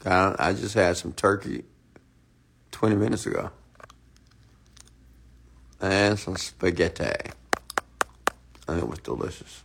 I, 0.08 0.34
I 0.38 0.52
just 0.52 0.74
had 0.74 0.96
some 0.96 1.12
turkey 1.12 1.64
20 2.72 2.96
minutes 2.96 3.26
ago. 3.26 3.50
And 5.80 6.18
some 6.18 6.36
spaghetti. 6.36 7.30
And 8.66 8.78
it 8.78 8.88
was 8.88 8.98
delicious. 8.98 9.62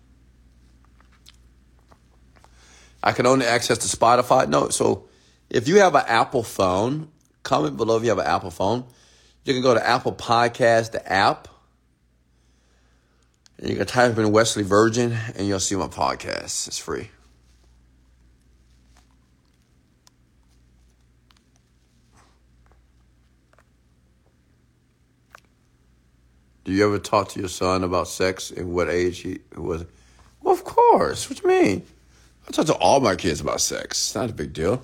I 3.04 3.12
can 3.12 3.26
only 3.26 3.46
access 3.46 3.80
the 3.80 3.98
Spotify. 3.98 4.48
No, 4.48 4.70
so 4.70 5.10
if 5.50 5.68
you 5.68 5.80
have 5.80 5.96
an 5.96 6.06
Apple 6.08 6.44
phone, 6.44 7.10
comment 7.44 7.76
below 7.76 7.98
if 7.98 8.04
you 8.04 8.10
have 8.10 8.20
an 8.20 8.28
Apple 8.28 8.52
phone. 8.52 8.86
You 9.44 9.54
can 9.54 9.62
go 9.62 9.74
to 9.74 9.86
Apple 9.86 10.14
Podcast, 10.14 10.92
the 10.92 11.12
app, 11.12 11.50
and 13.58 13.70
you 13.70 13.76
can 13.76 13.86
type 13.86 14.18
in 14.18 14.32
Wesley 14.32 14.64
Virgin, 14.64 15.18
and 15.36 15.46
you'll 15.46 15.60
see 15.60 15.76
my 15.76 15.88
podcast. 15.88 16.68
It's 16.68 16.78
free. 16.78 17.10
Do 26.64 26.72
you 26.72 26.86
ever 26.86 26.98
talk 26.98 27.30
to 27.30 27.40
your 27.40 27.50
son 27.50 27.84
about 27.84 28.08
sex 28.08 28.50
and 28.52 28.74
what 28.74 28.90
age 28.90 29.20
he 29.20 29.40
was? 29.56 29.86
Well, 30.42 30.54
of 30.54 30.64
course. 30.64 31.30
What 31.30 31.42
do 31.42 31.50
you 31.50 31.62
mean? 31.62 31.86
I 32.48 32.52
talk 32.52 32.66
to 32.68 32.74
all 32.76 33.00
my 33.00 33.16
kids 33.16 33.42
about 33.42 33.62
sex. 33.62 33.98
It's 33.98 34.16
not 34.16 34.30
a 34.30 34.34
big 34.34 34.54
deal. 34.54 34.82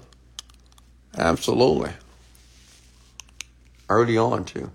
Absolutely. 1.18 1.92
Early 3.88 4.18
on, 4.18 4.46
too. 4.46 4.72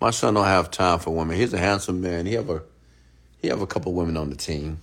My 0.00 0.10
son 0.10 0.34
don't 0.34 0.44
have 0.44 0.70
time 0.70 1.00
for 1.00 1.10
women. 1.14 1.36
He's 1.36 1.52
a 1.52 1.58
handsome 1.58 2.00
man. 2.00 2.24
He 2.26 2.34
have 2.34 2.48
a 2.50 2.62
he 3.42 3.48
have 3.48 3.60
a 3.60 3.66
couple 3.66 3.92
women 3.94 4.16
on 4.16 4.30
the 4.30 4.36
team 4.36 4.80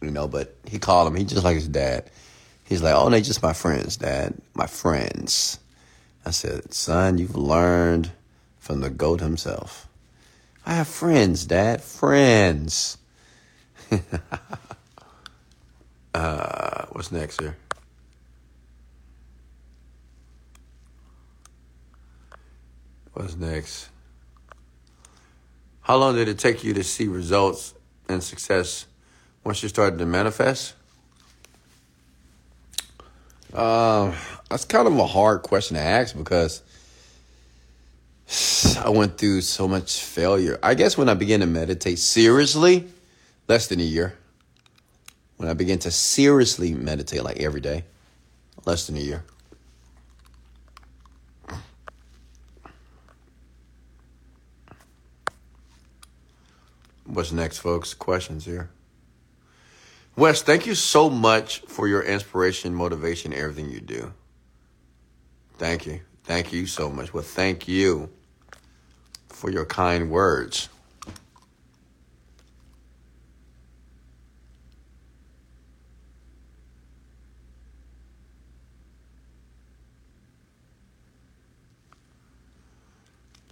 you 0.00 0.10
know, 0.10 0.28
but 0.28 0.54
he 0.66 0.78
called 0.78 1.08
him. 1.08 1.14
He 1.14 1.24
just 1.24 1.44
like 1.44 1.56
his 1.56 1.68
dad. 1.68 2.10
He's 2.64 2.82
like, 2.82 2.94
oh, 2.94 3.08
they 3.08 3.20
just 3.22 3.42
my 3.42 3.52
friends, 3.52 3.96
dad. 3.96 4.34
My 4.54 4.66
friends. 4.66 5.58
I 6.24 6.30
said, 6.30 6.72
son, 6.74 7.18
you've 7.18 7.36
learned 7.36 8.10
from 8.58 8.80
the 8.80 8.90
goat 8.90 9.20
himself. 9.20 9.88
I 10.66 10.74
have 10.74 10.88
friends, 10.88 11.46
dad. 11.46 11.82
Friends. 11.82 12.98
uh, 16.14 16.86
what's 16.92 17.10
next 17.10 17.40
here? 17.40 17.56
What's 23.14 23.36
next? 23.36 23.88
How 25.80 25.96
long 25.96 26.14
did 26.14 26.28
it 26.28 26.38
take 26.38 26.62
you 26.62 26.74
to 26.74 26.84
see 26.84 27.08
results 27.08 27.72
and 28.08 28.22
success 28.22 28.84
once 29.48 29.62
you 29.62 29.68
started 29.70 29.98
to 29.98 30.04
manifest? 30.04 30.74
Uh, 33.50 34.14
that's 34.50 34.66
kind 34.66 34.86
of 34.86 34.94
a 34.98 35.06
hard 35.06 35.40
question 35.40 35.74
to 35.74 35.82
ask 35.82 36.14
because 36.14 36.62
I 38.84 38.90
went 38.90 39.16
through 39.16 39.40
so 39.40 39.66
much 39.66 40.02
failure. 40.02 40.58
I 40.62 40.74
guess 40.74 40.98
when 40.98 41.08
I 41.08 41.14
began 41.14 41.40
to 41.40 41.46
meditate 41.46 41.98
seriously, 41.98 42.88
less 43.48 43.68
than 43.68 43.80
a 43.80 43.84
year. 43.84 44.18
When 45.38 45.48
I 45.48 45.54
began 45.54 45.78
to 45.78 45.90
seriously 45.90 46.74
meditate 46.74 47.24
like 47.24 47.38
every 47.38 47.62
day, 47.62 47.84
less 48.66 48.86
than 48.86 48.98
a 48.98 49.00
year. 49.00 49.24
What's 57.06 57.32
next, 57.32 57.60
folks? 57.60 57.94
Questions 57.94 58.44
here. 58.44 58.68
Wes, 60.18 60.42
thank 60.42 60.66
you 60.66 60.74
so 60.74 61.08
much 61.08 61.60
for 61.68 61.86
your 61.86 62.02
inspiration, 62.02 62.74
motivation, 62.74 63.32
everything 63.32 63.70
you 63.70 63.78
do. 63.80 64.12
Thank 65.58 65.86
you. 65.86 66.00
Thank 66.24 66.52
you 66.52 66.66
so 66.66 66.90
much. 66.90 67.14
Well, 67.14 67.22
thank 67.22 67.68
you 67.68 68.10
for 69.28 69.48
your 69.48 69.64
kind 69.64 70.10
words. 70.10 70.68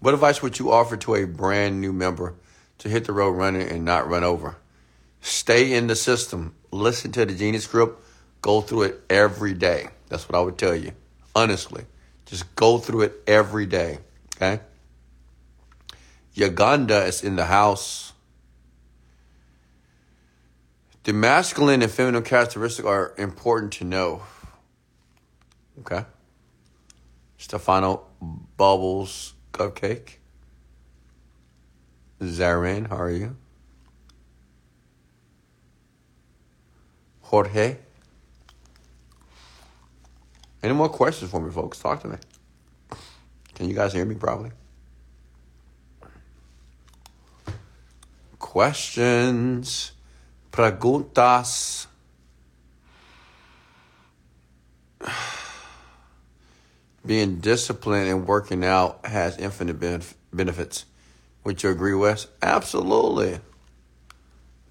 What 0.01 0.15
advice 0.15 0.43
would 0.43 0.59
you 0.59 0.73
offer 0.73 0.97
to 0.97 1.15
a 1.15 1.27
brand 1.27 1.81
new 1.81 1.93
member 1.93 2.35
to 2.79 2.89
hit 2.89 3.05
the 3.05 3.13
road 3.13 3.31
running 3.31 3.69
and 3.69 3.85
not 3.85 4.09
run 4.09 4.25
over? 4.25 4.57
Stay 5.27 5.73
in 5.73 5.89
the 5.89 5.97
system. 5.97 6.55
Listen 6.71 7.11
to 7.11 7.27
the 7.27 7.35
Genius 7.35 7.67
Group. 7.67 8.01
Go 8.43 8.61
through 8.61 8.83
it 8.83 9.01
every 9.11 9.55
day. 9.55 9.89
That's 10.09 10.29
what 10.29 10.39
I 10.39 10.41
would 10.41 10.57
tell 10.57 10.75
you. 10.75 10.93
Honestly. 11.35 11.85
Just 12.27 12.55
go 12.55 12.79
through 12.79 13.03
it 13.03 13.23
every 13.27 13.67
day. 13.67 13.99
Okay? 14.37 14.61
Uganda 16.35 17.05
is 17.07 17.25
in 17.25 17.35
the 17.35 17.47
house. 17.47 18.13
The 21.03 21.13
masculine 21.13 21.83
and 21.83 21.91
feminine 21.91 22.23
characteristics 22.23 22.87
are 22.87 23.13
important 23.19 23.73
to 23.75 23.85
know. 23.85 24.23
Okay? 25.81 26.05
Stefano 27.37 28.05
Bubbles 28.57 29.35
Cupcake. 29.53 30.19
Zarin, 32.21 32.89
how 32.89 32.97
are 32.97 33.11
you? 33.11 33.37
Jorge. 37.27 37.77
Any 40.63 40.75
more 40.75 40.89
questions 40.89 41.29
for 41.29 41.41
me, 41.41 41.51
folks? 41.51 41.81
Talk 41.81 42.01
to 42.03 42.09
me. 42.09 42.19
Can 43.55 43.69
you 43.69 43.75
guys 43.75 43.93
hear 43.93 44.05
me 44.05 44.15
properly? 44.15 44.53
Questions, 48.39 49.91
preguntas. 50.53 51.87
Being 57.05 57.41
disciplined 57.41 58.09
and 58.09 58.27
working 58.27 58.65
out 58.65 59.05
has 59.05 59.37
infinite 59.37 59.81
benefits. 60.33 60.85
Would 61.43 61.63
you 61.63 61.71
agree, 61.71 61.95
Wes? 61.95 62.29
Absolutely. 62.41 63.41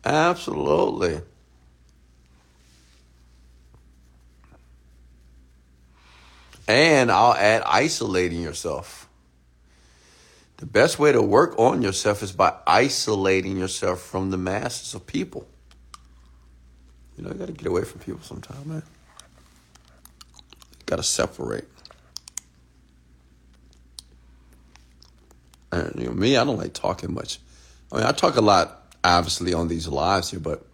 Absolutely. 0.05 1.21
And 6.67 7.11
I'll 7.11 7.33
add 7.33 7.61
isolating 7.63 8.41
yourself. 8.41 9.07
The 10.57 10.65
best 10.65 10.97
way 10.97 11.11
to 11.11 11.21
work 11.21 11.59
on 11.59 11.81
yourself 11.81 12.23
is 12.23 12.31
by 12.31 12.53
isolating 12.65 13.57
yourself 13.57 14.01
from 14.01 14.31
the 14.31 14.37
masses 14.37 14.93
of 14.93 15.05
people. 15.05 15.47
You 17.17 17.23
know, 17.23 17.31
you 17.31 17.35
got 17.35 17.47
to 17.47 17.53
get 17.53 17.67
away 17.67 17.83
from 17.83 17.99
people 17.99 18.21
sometime, 18.21 18.67
man. 18.67 18.83
You 20.71 20.83
got 20.85 20.95
to 20.97 21.03
separate. 21.03 21.65
And 25.71 25.93
you 25.97 26.05
know, 26.07 26.13
me, 26.13 26.37
I 26.37 26.43
don't 26.45 26.57
like 26.57 26.73
talking 26.73 27.13
much. 27.13 27.39
I 27.91 27.97
mean, 27.97 28.05
I 28.05 28.11
talk 28.11 28.35
a 28.37 28.41
lot, 28.41 28.95
obviously, 29.03 29.53
on 29.53 29.67
these 29.67 29.87
lives 29.87 30.31
here, 30.31 30.39
but 30.39 30.65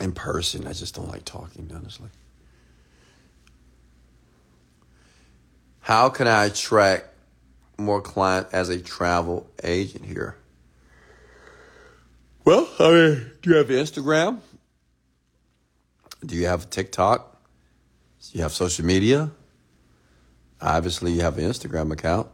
in 0.00 0.12
person, 0.12 0.66
I 0.66 0.72
just 0.72 0.94
don't 0.94 1.08
like 1.08 1.24
talking, 1.24 1.70
honestly. 1.74 2.08
How 5.82 6.08
can 6.10 6.28
I 6.28 6.46
attract 6.46 7.08
more 7.76 8.00
clients 8.00 8.54
as 8.54 8.68
a 8.68 8.80
travel 8.80 9.50
agent 9.62 10.06
here? 10.06 10.36
Well, 12.44 12.68
I 12.78 12.90
mean, 12.90 13.30
do 13.42 13.50
you 13.50 13.56
have 13.56 13.66
Instagram? 13.66 14.38
Do 16.24 16.36
you 16.36 16.46
have 16.46 16.70
TikTok? 16.70 17.36
Do 18.30 18.38
you 18.38 18.42
have 18.42 18.52
social 18.52 18.84
media? 18.84 19.32
Obviously, 20.60 21.12
you 21.12 21.22
have 21.22 21.36
an 21.38 21.44
Instagram 21.44 21.92
account. 21.92 22.28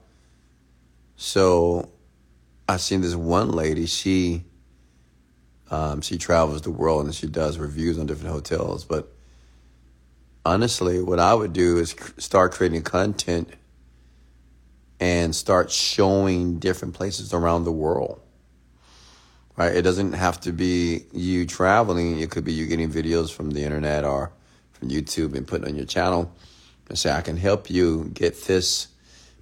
So, 1.16 1.90
I've 2.68 2.82
seen 2.82 3.00
this 3.00 3.14
one 3.14 3.50
lady. 3.50 3.87
She 3.87 4.44
um, 5.70 6.02
she 6.02 6.18
travels 6.18 6.62
the 6.62 6.70
world 6.70 7.06
and 7.06 7.14
she 7.14 7.26
does 7.26 7.58
reviews 7.58 7.98
on 7.98 8.06
different 8.06 8.32
hotels, 8.32 8.84
but 8.84 9.14
honestly, 10.44 11.03
what 11.03 11.18
I 11.18 11.35
would 11.35 11.53
do 11.53 11.79
is 11.79 11.94
start 12.18 12.53
creating 12.53 12.83
content 12.83 13.51
and 15.01 15.35
start 15.35 15.70
showing 15.70 16.59
different 16.59 16.94
places 16.94 17.33
around 17.33 17.64
the 17.64 17.72
world. 17.72 18.20
Right? 19.57 19.74
It 19.74 19.83
doesn't 19.83 20.12
have 20.12 20.40
to 20.42 20.53
be 20.53 21.05
you 21.12 21.44
traveling. 21.46 22.20
It 22.20 22.31
could 22.31 22.44
be 22.44 22.53
you 22.53 22.66
getting 22.66 22.90
videos 22.90 23.33
from 23.33 23.51
the 23.51 23.64
internet 23.64 24.05
or 24.05 24.33
from 24.72 24.88
YouTube 24.88 25.35
and 25.35 25.46
putting 25.46 25.68
on 25.68 25.77
your 25.77 25.87
channel 25.87 26.33
and 26.88 26.98
say, 26.98 27.11
I 27.11 27.20
can 27.20 27.37
help 27.37 27.70
you 27.70 28.11
get 28.14 28.44
this 28.44 28.88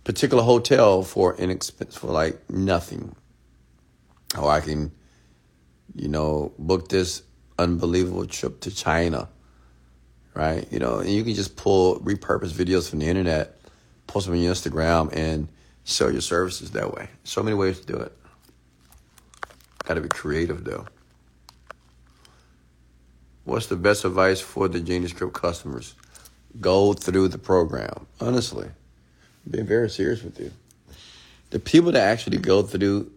particular 0.04 0.42
hotel 0.42 1.02
for 1.02 1.36
inexpensive, 1.36 2.00
for 2.00 2.08
like 2.08 2.48
nothing. 2.50 3.14
Or 4.38 4.50
I 4.50 4.60
can, 4.60 4.92
you 5.94 6.08
know, 6.08 6.52
book 6.58 6.88
this 6.88 7.22
unbelievable 7.58 8.26
trip 8.26 8.60
to 8.60 8.74
China. 8.74 9.28
Right? 10.36 10.70
You 10.70 10.78
know, 10.78 10.98
and 10.98 11.08
you 11.08 11.24
can 11.24 11.34
just 11.34 11.56
pull, 11.56 11.98
repurpose 12.00 12.52
videos 12.52 12.90
from 12.90 12.98
the 12.98 13.06
internet, 13.06 13.58
post 14.06 14.26
them 14.26 14.34
on 14.34 14.42
your 14.42 14.52
Instagram, 14.52 15.10
and 15.16 15.48
sell 15.84 16.12
your 16.12 16.20
services 16.20 16.72
that 16.72 16.92
way. 16.92 17.08
So 17.24 17.42
many 17.42 17.56
ways 17.56 17.80
to 17.80 17.86
do 17.86 17.96
it. 17.96 18.12
Got 19.84 19.94
to 19.94 20.02
be 20.02 20.08
creative 20.08 20.62
though. 20.62 20.86
What's 23.44 23.68
the 23.68 23.76
best 23.76 24.04
advice 24.04 24.40
for 24.40 24.68
the 24.68 24.80
Genie 24.80 25.08
Script 25.08 25.32
customers? 25.32 25.94
Go 26.60 26.92
through 26.92 27.28
the 27.28 27.38
program. 27.38 28.06
Honestly, 28.20 28.66
I'm 28.66 29.52
being 29.52 29.66
very 29.66 29.88
serious 29.88 30.22
with 30.22 30.38
you. 30.38 30.52
The 31.50 31.60
people 31.60 31.92
that 31.92 32.02
actually 32.02 32.38
go 32.38 32.62
through 32.62 33.10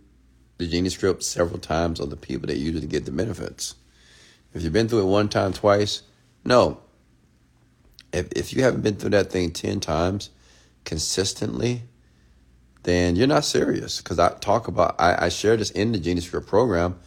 the 0.58 0.68
Genie 0.68 0.90
Script 0.90 1.24
several 1.24 1.60
times 1.60 2.00
are 2.00 2.06
the 2.06 2.16
people 2.16 2.48
that 2.48 2.58
usually 2.58 2.88
get 2.88 3.04
the 3.04 3.12
benefits. 3.12 3.76
If 4.54 4.64
you've 4.64 4.72
been 4.72 4.88
through 4.88 5.02
it 5.02 5.06
one 5.06 5.28
time, 5.28 5.52
twice, 5.52 6.04
no. 6.46 6.80
If 8.12 8.32
if 8.36 8.54
you 8.54 8.64
haven't 8.64 8.82
been 8.82 8.96
through 8.96 9.12
that 9.12 9.32
thing 9.32 9.52
ten 9.52 9.80
times 9.80 10.30
consistently, 10.86 11.84
then 12.84 13.16
you're 13.16 13.28
not 13.28 13.46
serious. 13.46 14.02
Because 14.02 14.20
I 14.20 14.30
talk 14.40 14.68
about, 14.68 14.96
I, 15.00 15.26
I 15.26 15.30
share 15.30 15.58
this 15.58 15.72
in 15.72 15.92
the 15.92 16.00
Genie 16.00 16.22
Script 16.22 16.48
program 16.48 17.00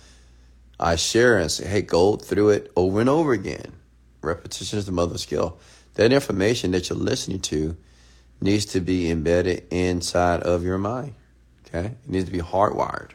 I 0.83 0.97
share 0.97 1.38
and 1.38 1.51
say, 1.51 1.67
hey, 1.67 1.83
go 1.83 2.17
through 2.17 2.51
it 2.51 2.73
over 2.75 3.01
and 3.01 3.09
over 3.09 3.33
again. 3.33 3.73
Repetition 4.21 4.81
is 4.81 4.87
the 4.87 4.93
mother 4.93 5.15
of 5.15 5.21
skill. 5.21 5.59
That 5.95 6.12
information 6.12 6.73
that 6.73 6.91
you're 6.91 6.99
listening 6.99 7.38
to 7.41 7.77
needs 8.41 8.67
to 8.67 8.81
be 8.81 9.09
embedded 9.09 9.69
inside 9.71 10.41
of 10.41 10.65
your 10.65 10.79
mind. 10.79 11.15
Okay? 11.67 11.87
It 11.87 12.09
needs 12.09 12.25
to 12.25 12.33
be 12.33 12.41
hardwired. 12.41 13.11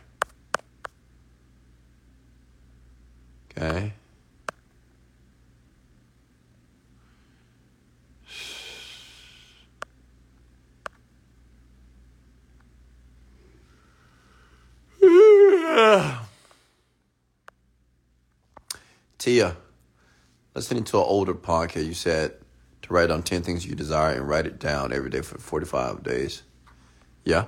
Okay? 3.52 3.93
Tia, 19.17 19.58
listening 20.56 20.86
to 20.86 20.97
an 20.97 21.03
older 21.06 21.34
podcast, 21.34 21.86
you 21.86 21.93
said 21.93 22.36
to 22.84 22.93
write 22.93 23.08
down 23.08 23.21
10 23.21 23.41
things 23.41 23.65
you 23.65 23.75
desire 23.75 24.15
and 24.15 24.30
write 24.30 24.45
it 24.45 24.60
down 24.60 24.93
every 24.93 25.10
day 25.10 25.19
for 25.19 25.38
45 25.38 26.03
days. 26.03 26.43
Yeah? 27.25 27.47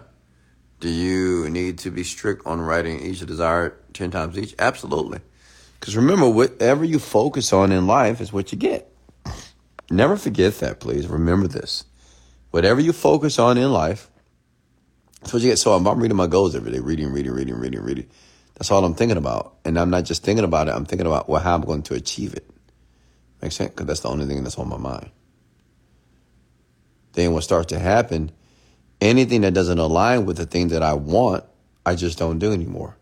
Do 0.82 0.90
you 0.90 1.50
need 1.50 1.78
to 1.80 1.92
be 1.92 2.04
strict 2.04 2.46
on 2.46 2.60
writing 2.60 3.00
each 3.00 3.26
desire 3.26 3.78
10 3.94 4.12
times 4.12 4.38
each? 4.38 4.54
Absolutely. 4.60 5.22
Because 5.80 5.96
remember, 5.96 6.30
whatever 6.30 6.84
you 6.84 7.00
focus 7.00 7.54
on 7.54 7.72
in 7.72 7.88
life 7.88 8.20
is 8.20 8.34
what 8.34 8.52
you 8.52 8.58
get. 8.58 8.92
Never 9.90 10.18
forget 10.18 10.60
that, 10.60 10.82
please. 10.82 11.08
Remember 11.08 11.48
this. 11.48 11.86
Whatever 12.52 12.82
you 12.82 12.92
focus 12.92 13.40
on 13.40 13.58
in 13.58 13.72
life, 13.72 14.09
that's 15.22 15.34
what 15.34 15.42
you 15.42 15.50
get. 15.50 15.60
So 15.60 15.74
I'm 15.74 16.00
reading 16.00 16.18
my 16.18 16.28
goals 16.28 16.56
every 16.56 16.72
day, 16.72 16.80
reading, 16.80 17.12
reading, 17.12 17.34
reading, 17.34 17.56
reading, 17.56 17.82
reading. 17.82 18.08
That's 18.56 18.72
all 18.72 18.84
I'm 18.84 18.96
thinking 18.96 19.18
about. 19.18 19.56
And 19.66 19.80
I'm 19.80 19.90
not 19.90 20.06
just 20.06 20.24
thinking 20.24 20.46
about 20.46 20.68
it, 20.68 20.72
I'm 20.72 20.86
thinking 20.86 21.08
about 21.08 21.30
well, 21.30 21.42
how 21.42 21.56
I'm 21.56 21.62
going 21.62 21.84
to 21.84 21.94
achieve 21.94 22.34
it. 22.34 22.50
Makes 23.42 23.56
sense? 23.56 23.72
Because 23.72 23.86
that's 23.86 24.00
the 24.02 24.10
only 24.10 24.26
thing 24.26 24.44
that's 24.44 24.58
on 24.58 24.68
my 24.68 24.78
mind. 24.78 25.12
Then 27.14 27.34
what 27.34 27.44
starts 27.44 27.68
to 27.68 27.80
happen, 27.80 28.32
anything 29.02 29.42
that 29.42 29.54
doesn't 29.54 29.80
align 29.80 30.26
with 30.26 30.38
the 30.38 30.46
thing 30.46 30.70
that 30.70 30.84
I 30.84 30.94
want, 30.94 31.44
I 31.86 31.96
just 31.96 32.20
don't 32.20 32.40
do 32.40 32.52
anymore. 32.52 32.98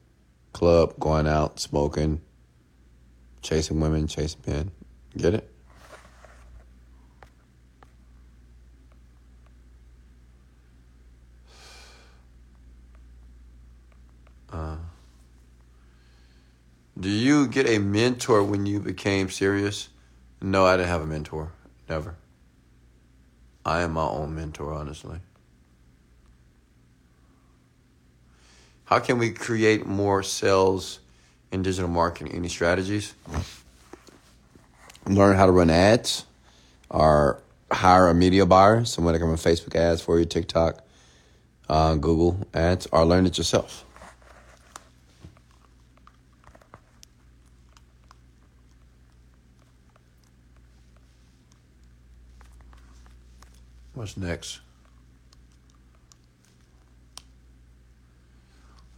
Club, 0.53 0.93
going 0.99 1.27
out, 1.27 1.60
smoking, 1.60 2.21
chasing 3.41 3.80
women, 3.80 4.08
chasing 4.08 4.41
men. 4.45 4.71
Get 5.15 5.34
it? 5.34 5.51
Do 17.08 17.13
you 17.13 17.48
get 17.48 17.70
a 17.70 17.80
mentor 17.80 18.43
when 18.43 18.65
you 18.65 18.82
became 18.82 19.30
serious? 19.30 19.88
No, 20.41 20.65
I 20.65 20.76
didn't 20.76 20.89
have 20.89 21.02
a 21.02 21.06
mentor. 21.06 21.54
Never. 21.88 22.15
I 23.63 23.84
am 23.84 23.93
my 23.93 24.04
own 24.04 24.36
mentor, 24.36 24.74
honestly. 24.74 25.20
How 28.84 29.00
can 29.00 29.20
we 29.20 29.32
create 29.32 29.86
more 29.86 30.22
sales 30.22 31.00
in 31.50 31.62
digital 31.62 31.89
marketing? 31.89 32.36
Any 32.36 32.50
strategies? 32.50 33.13
Learn 35.06 35.38
how 35.38 35.46
to 35.46 35.54
run 35.54 35.70
ads 35.70 36.26
or 36.89 37.41
hire 37.72 38.10
a 38.10 38.13
media 38.13 38.46
buyer, 38.46 38.84
someone 38.84 39.13
that 39.13 39.20
can 39.20 39.30
run 39.30 39.38
Facebook 39.38 39.76
ads 39.76 40.02
for 40.02 40.20
you, 40.20 40.26
TikTok, 40.26 40.86
uh, 41.70 41.96
Google 41.96 42.46
ads, 42.54 42.86
or 42.91 43.06
learn 43.06 43.26
it 43.26 43.38
yourself. 43.38 43.86
What's 53.97 54.15
next? 54.15 54.60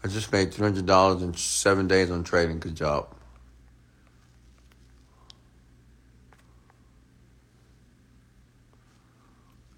I 0.03 0.09
just 0.09 0.29
made 0.29 0.53
three 0.53 0.65
hundred 0.65 0.87
dollars 0.87 1.21
in 1.21 1.33
seven 1.35 1.87
days 1.87 2.11
on 2.11 2.25
trading. 2.25 2.59
Good 2.59 2.75
job. 2.75 3.07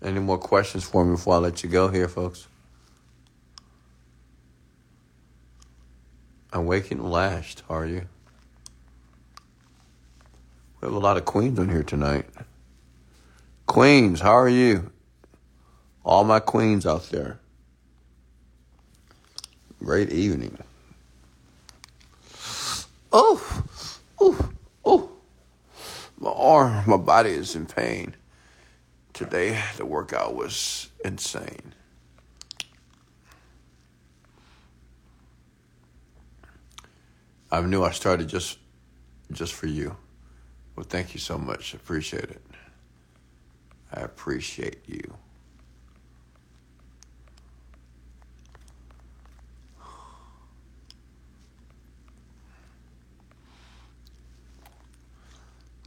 Any 0.02 0.20
more 0.20 0.40
questions 0.40 0.86
for 0.86 1.06
me 1.06 1.12
before 1.12 1.36
I 1.36 1.38
let 1.38 1.62
you 1.62 1.70
go 1.70 1.90
here, 1.90 2.08
folks? 2.08 2.48
I'm 6.52 6.66
waking 6.66 7.04
lashed, 7.04 7.62
are 7.70 7.86
you? 7.86 8.08
We 10.82 10.88
have 10.88 10.96
a 10.96 11.00
lot 11.00 11.18
of 11.18 11.26
queens 11.26 11.60
on 11.60 11.70
here 11.70 11.84
tonight. 11.84 12.26
Queens, 13.68 14.20
how 14.22 14.32
are 14.32 14.50
you? 14.50 14.92
All 16.04 16.24
my 16.24 16.40
queens 16.40 16.86
out 16.86 17.10
there. 17.10 17.40
Great 19.84 20.12
evening. 20.12 20.58
Oh, 23.12 23.64
oh, 24.20 24.50
oh. 24.86 25.12
My 26.20 26.32
arm, 26.32 26.84
my 26.88 26.98
body 26.98 27.32
is 27.32 27.56
in 27.56 27.66
pain. 27.66 28.16
Today, 29.14 29.62
the 29.78 29.86
workout 29.86 30.36
was 30.36 30.90
insane. 31.04 31.74
I 37.52 37.62
knew 37.62 37.84
I 37.84 37.92
started 37.92 38.30
just 38.30 38.58
just 39.32 39.54
for 39.54 39.68
you. 39.68 39.98
Well, 40.76 40.86
thank 40.88 41.14
you 41.14 41.20
so 41.20 41.38
much. 41.38 41.74
Appreciate 41.74 42.24
it. 42.26 42.42
I 43.94 44.02
appreciate 44.02 44.80
you. 44.88 45.16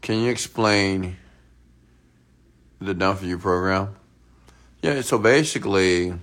Can 0.05 0.21
you 0.21 0.31
explain 0.31 1.17
the 2.79 2.93
Done 2.93 3.17
For 3.17 3.25
You 3.25 3.39
program? 3.39 3.97
Yeah, 4.83 5.01
so 5.01 5.19
basically, 5.19 6.11
the 6.11 6.19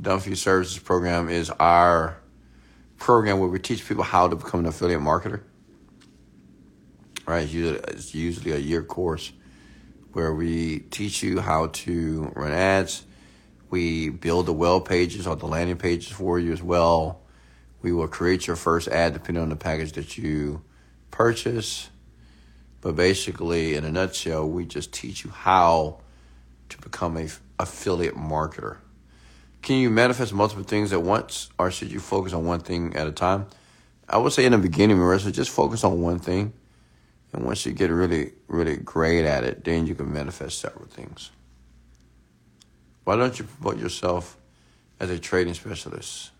Done 0.00 0.18
For 0.18 0.30
You 0.30 0.34
Services 0.34 0.80
program 0.80 1.28
is 1.28 1.50
our 1.50 2.16
program 2.98 3.38
where 3.38 3.48
we 3.48 3.60
teach 3.60 3.86
people 3.86 4.02
how 4.02 4.26
to 4.26 4.34
become 4.34 4.58
an 4.58 4.66
affiliate 4.66 5.00
marketer. 5.00 5.42
Right, 7.26 7.48
it's 7.48 8.12
usually 8.12 8.50
a 8.50 8.58
year 8.58 8.82
course 8.82 9.32
where 10.12 10.34
we 10.34 10.80
teach 10.80 11.22
you 11.22 11.38
how 11.38 11.68
to 11.68 12.32
run 12.34 12.50
ads. 12.50 13.06
We 13.70 14.08
build 14.08 14.46
the 14.46 14.52
well 14.52 14.80
pages 14.80 15.28
or 15.28 15.36
the 15.36 15.46
landing 15.46 15.76
pages 15.76 16.10
for 16.10 16.40
you 16.40 16.52
as 16.52 16.60
well. 16.60 17.22
We 17.82 17.92
will 17.92 18.08
create 18.08 18.48
your 18.48 18.56
first 18.56 18.88
ad 18.88 19.12
depending 19.12 19.44
on 19.44 19.48
the 19.48 19.54
package 19.54 19.92
that 19.92 20.18
you 20.18 20.64
purchase. 21.12 21.88
But 22.82 22.96
basically, 22.96 23.76
in 23.76 23.84
a 23.84 23.90
nutshell, 23.90 24.46
we 24.48 24.66
just 24.66 24.92
teach 24.92 25.24
you 25.24 25.30
how 25.30 26.00
to 26.68 26.78
become 26.78 27.16
a 27.16 27.28
affiliate 27.58 28.16
marketer. 28.16 28.78
Can 29.62 29.76
you 29.76 29.88
manifest 29.88 30.34
multiple 30.34 30.64
things 30.64 30.92
at 30.92 31.00
once, 31.00 31.48
or 31.58 31.70
should 31.70 31.92
you 31.92 32.00
focus 32.00 32.32
on 32.32 32.44
one 32.44 32.58
thing 32.58 32.96
at 32.96 33.06
a 33.06 33.12
time? 33.12 33.46
I 34.08 34.18
would 34.18 34.32
say 34.32 34.44
in 34.44 34.52
the 34.52 34.58
beginning, 34.58 34.96
Marissa, 34.96 35.32
just 35.32 35.50
focus 35.50 35.84
on 35.84 36.02
one 36.02 36.18
thing. 36.18 36.52
And 37.32 37.44
once 37.44 37.64
you 37.64 37.72
get 37.72 37.90
really, 37.90 38.32
really 38.48 38.76
great 38.76 39.24
at 39.24 39.44
it, 39.44 39.64
then 39.64 39.86
you 39.86 39.94
can 39.94 40.12
manifest 40.12 40.58
several 40.58 40.86
things. 40.86 41.30
Why 43.04 43.16
don't 43.16 43.38
you 43.38 43.44
promote 43.44 43.80
yourself 43.80 44.36
as 44.98 45.08
a 45.08 45.18
trading 45.20 45.54
specialist? 45.54 46.32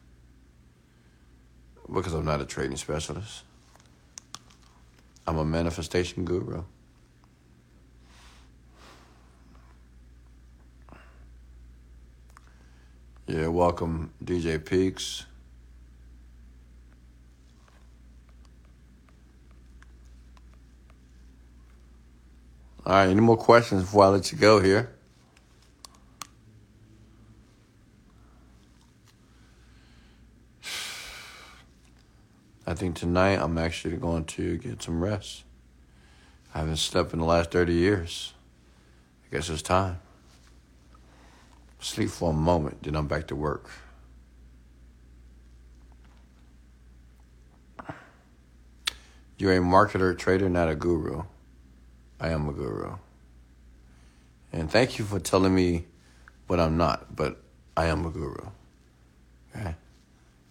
Because 1.91 2.15
I'm 2.15 2.25
not 2.25 2.41
a 2.41 2.45
trading 2.45 2.77
specialist. 2.77 3.45
I'm 5.27 5.39
a 5.39 5.45
manifestation 5.45 6.25
guru. 6.25 6.65
Yeah, 13.27 13.47
welcome, 13.47 14.13
DJ 14.23 14.65
Peaks. 14.65 15.27
All 22.85 22.93
right, 22.95 23.09
any 23.09 23.21
more 23.21 23.37
questions 23.37 23.83
before 23.83 24.05
I 24.05 24.09
let 24.09 24.33
you 24.33 24.39
go 24.39 24.61
here? 24.61 24.93
I 32.73 32.75
think 32.75 32.97
tonight 32.97 33.39
I'm 33.39 33.59
actually 33.59 33.99
going 33.99 34.25
to 34.25 34.57
get 34.57 34.83
some 34.83 35.05
rest. 35.05 35.45
I 36.55 36.61
haven't 36.61 36.79
slept 36.79 37.13
in 37.13 37.19
the 37.19 37.27
last 37.27 37.51
30 37.51 37.75
years. 37.75 38.33
I 39.27 39.37
guess 39.37 39.51
it's 39.51 39.61
time. 39.61 40.01
Sleep 41.81 42.09
for 42.09 42.31
a 42.31 42.33
moment, 42.33 42.83
then 42.83 42.97
I'm 42.97 43.07
back 43.07 43.27
to 43.27 43.37
work. 43.37 43.69
You're 49.37 49.53
a 49.53 49.59
marketer, 49.59 50.17
trader, 50.17 50.49
not 50.49 50.71
a 50.71 50.75
guru. 50.75 51.25
I 52.19 52.31
am 52.31 52.49
a 52.49 52.55
guru. 52.55 52.95
And 54.51 54.71
thank 54.71 54.99
you 54.99 55.05
for 55.05 55.21
telling 55.21 55.55
me 55.55 55.85
what 56.47 56.59
I'm 56.59 56.79
not, 56.79 57.15
but 57.15 57.37
I 57.77 57.89
am 57.89 58.07
a 58.07 58.11
guru. 58.11 58.47
Okay? 59.55 59.75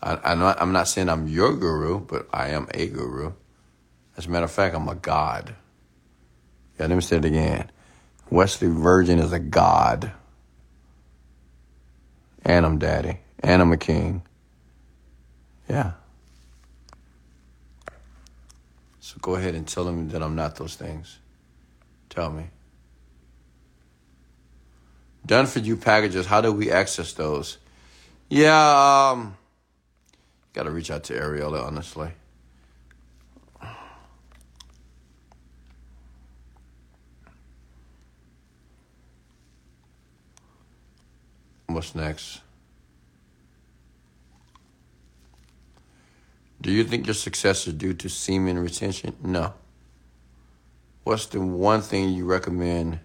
I, 0.01 0.31
am 0.31 0.39
not, 0.39 0.61
I'm 0.61 0.71
not 0.71 0.87
saying 0.87 1.09
I'm 1.09 1.27
your 1.27 1.55
guru, 1.55 1.99
but 1.99 2.27
I 2.33 2.49
am 2.49 2.67
a 2.73 2.87
guru. 2.87 3.33
As 4.17 4.25
a 4.25 4.29
matter 4.29 4.45
of 4.45 4.51
fact, 4.51 4.75
I'm 4.75 4.87
a 4.87 4.95
god. 4.95 5.55
Yeah, 6.79 6.87
let 6.87 6.95
me 6.95 7.01
say 7.01 7.17
it 7.17 7.25
again. 7.25 7.69
Wesley 8.29 8.69
Virgin 8.69 9.19
is 9.19 9.31
a 9.31 9.39
god. 9.39 10.11
And 12.43 12.65
I'm 12.65 12.79
daddy. 12.79 13.19
And 13.43 13.61
I'm 13.61 13.71
a 13.71 13.77
king. 13.77 14.23
Yeah. 15.69 15.91
So 18.99 19.17
go 19.21 19.35
ahead 19.35 19.53
and 19.53 19.67
tell 19.67 19.83
them 19.83 20.09
that 20.09 20.23
I'm 20.23 20.35
not 20.35 20.55
those 20.55 20.75
things. 20.75 21.19
Tell 22.09 22.31
me. 22.31 22.45
Done 25.25 25.45
for 25.45 25.59
you 25.59 25.77
packages. 25.77 26.25
How 26.25 26.41
do 26.41 26.51
we 26.51 26.71
access 26.71 27.13
those? 27.13 27.57
Yeah, 28.29 29.11
um, 29.11 29.37
got 30.53 30.63
to 30.63 30.71
reach 30.71 30.91
out 30.91 31.03
to 31.05 31.13
Ariella, 31.13 31.63
honestly. 31.63 32.11
What's 41.67 41.95
next? 41.95 42.41
Do 46.61 46.71
you 46.71 46.83
think 46.83 47.07
your 47.07 47.13
success 47.13 47.65
is 47.65 47.73
due 47.73 47.93
to 47.93 48.09
semen 48.09 48.59
retention? 48.59 49.15
No 49.23 49.53
what's 51.03 51.25
the 51.27 51.41
one 51.41 51.81
thing 51.81 52.09
you 52.09 52.25
recommend 52.25 52.99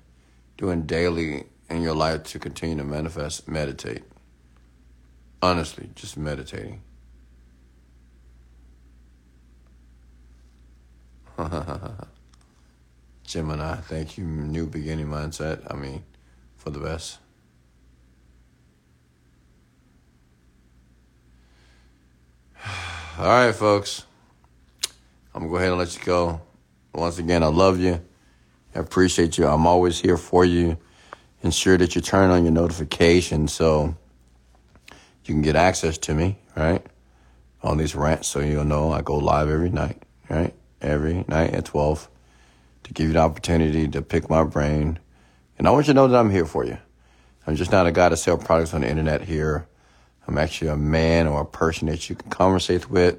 doing 0.57 0.83
daily 0.83 1.45
in 1.69 1.83
your 1.83 1.95
life 1.95 2.25
to 2.25 2.39
continue 2.39 2.77
to 2.77 2.85
manifest? 2.85 3.49
Meditate. 3.49 4.03
Honestly, 5.43 5.91
just 5.95 6.17
meditating. 6.17 6.83
Gemini, 13.25 13.77
thank 13.77 14.17
you. 14.17 14.25
New 14.25 14.67
beginning 14.67 15.07
mindset. 15.07 15.71
I 15.71 15.77
mean, 15.77 16.03
for 16.57 16.71
the 16.71 16.79
best. 16.79 17.19
All 23.19 23.27
right, 23.27 23.55
folks. 23.55 24.05
I'm 25.35 25.43
going 25.43 25.51
to 25.51 25.53
go 25.53 25.57
ahead 25.57 25.69
and 25.71 25.79
let 25.79 25.95
you 25.95 26.03
go. 26.05 26.41
Once 26.95 27.19
again, 27.19 27.43
I 27.43 27.49
love 27.49 27.79
you. 27.79 28.01
I 28.75 28.79
appreciate 28.79 29.37
you. 29.37 29.47
I'm 29.47 29.67
always 29.67 30.01
here 30.01 30.17
for 30.17 30.45
you. 30.45 30.79
Ensure 31.43 31.77
that 31.77 31.95
you 31.95 32.01
turn 32.01 32.31
on 32.31 32.45
your 32.45 32.53
notifications 32.53 33.53
so 33.53 33.95
you 35.25 35.35
can 35.35 35.43
get 35.43 35.57
access 35.57 35.99
to 35.99 36.15
me, 36.15 36.39
right? 36.57 36.85
On 37.63 37.77
these 37.77 37.95
rants 37.95 38.29
so 38.29 38.41
you'll 38.41 38.65
know 38.65 38.93
I 38.93 39.03
go 39.03 39.17
live 39.17 39.51
every 39.51 39.69
night, 39.71 40.03
right? 40.31 40.55
Every 40.87 41.25
night 41.27 41.53
at 41.53 41.65
12 41.65 42.09
to 42.85 42.93
give 42.93 43.09
you 43.09 43.13
the 43.15 43.19
opportunity 43.19 43.89
to 43.89 44.03
pick 44.03 44.31
my 44.31 44.45
brain. 44.45 45.01
And 45.59 45.67
I 45.67 45.73
want 45.73 45.89
you 45.89 45.93
to 45.93 45.97
know 45.97 46.07
that 46.07 46.17
I'm 46.17 46.31
here 46.31 46.47
for 46.47 46.65
you. 46.65 46.79
I'm 47.45 47.57
just 47.57 47.73
not 47.73 47.89
a 47.89 47.93
guy 47.93 48.09
to 48.09 48.17
sell 48.17 48.39
products 48.39 48.73
on 48.73 48.83
the 48.83 48.89
internet 48.89 49.23
here. 49.23 49.67
I'm 50.29 50.39
actually 50.39 50.69
a 50.69 50.77
man 50.77 51.27
or 51.27 51.41
a 51.41 51.45
person 51.45 51.89
that 51.89 52.09
you 52.09 52.15
can 52.15 52.31
conversate 52.31 52.89
with, 52.89 53.19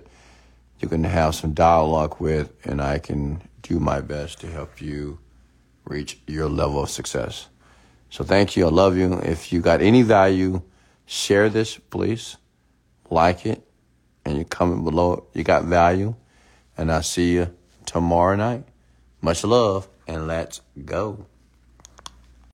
you 0.80 0.88
can 0.88 1.04
have 1.04 1.36
some 1.36 1.54
dialogue 1.54 2.20
with, 2.20 2.54
and 2.66 2.82
I 2.82 3.00
can 3.00 3.42
do 3.64 3.80
my 3.80 4.00
best 4.00 4.40
to 4.42 4.48
help 4.48 4.82
you 4.82 5.20
reach 5.86 6.20
your 6.26 6.48
level 6.48 6.84
of 6.84 6.90
success. 6.90 7.50
So 8.10 8.24
thank 8.24 8.56
you. 8.56 8.66
I 8.66 8.70
love 8.70 8.96
you. 8.96 9.20
If 9.20 9.52
you 9.52 9.60
got 9.60 9.82
any 9.82 10.04
value, 10.04 10.62
share 11.06 11.50
this, 11.50 11.78
please. 11.78 12.38
Like 13.10 13.46
it. 13.46 13.62
And 14.24 14.38
you 14.38 14.46
comment 14.46 14.86
below. 14.86 15.28
You 15.34 15.44
got 15.44 15.66
value. 15.66 16.16
And 16.78 16.92
I'll 16.92 17.04
see 17.04 17.34
you 17.34 17.57
tomorrow 17.88 18.36
night. 18.36 18.66
Much 19.22 19.44
love 19.44 19.88
and 20.08 20.28
let's 20.28 20.62
go. 20.86 21.26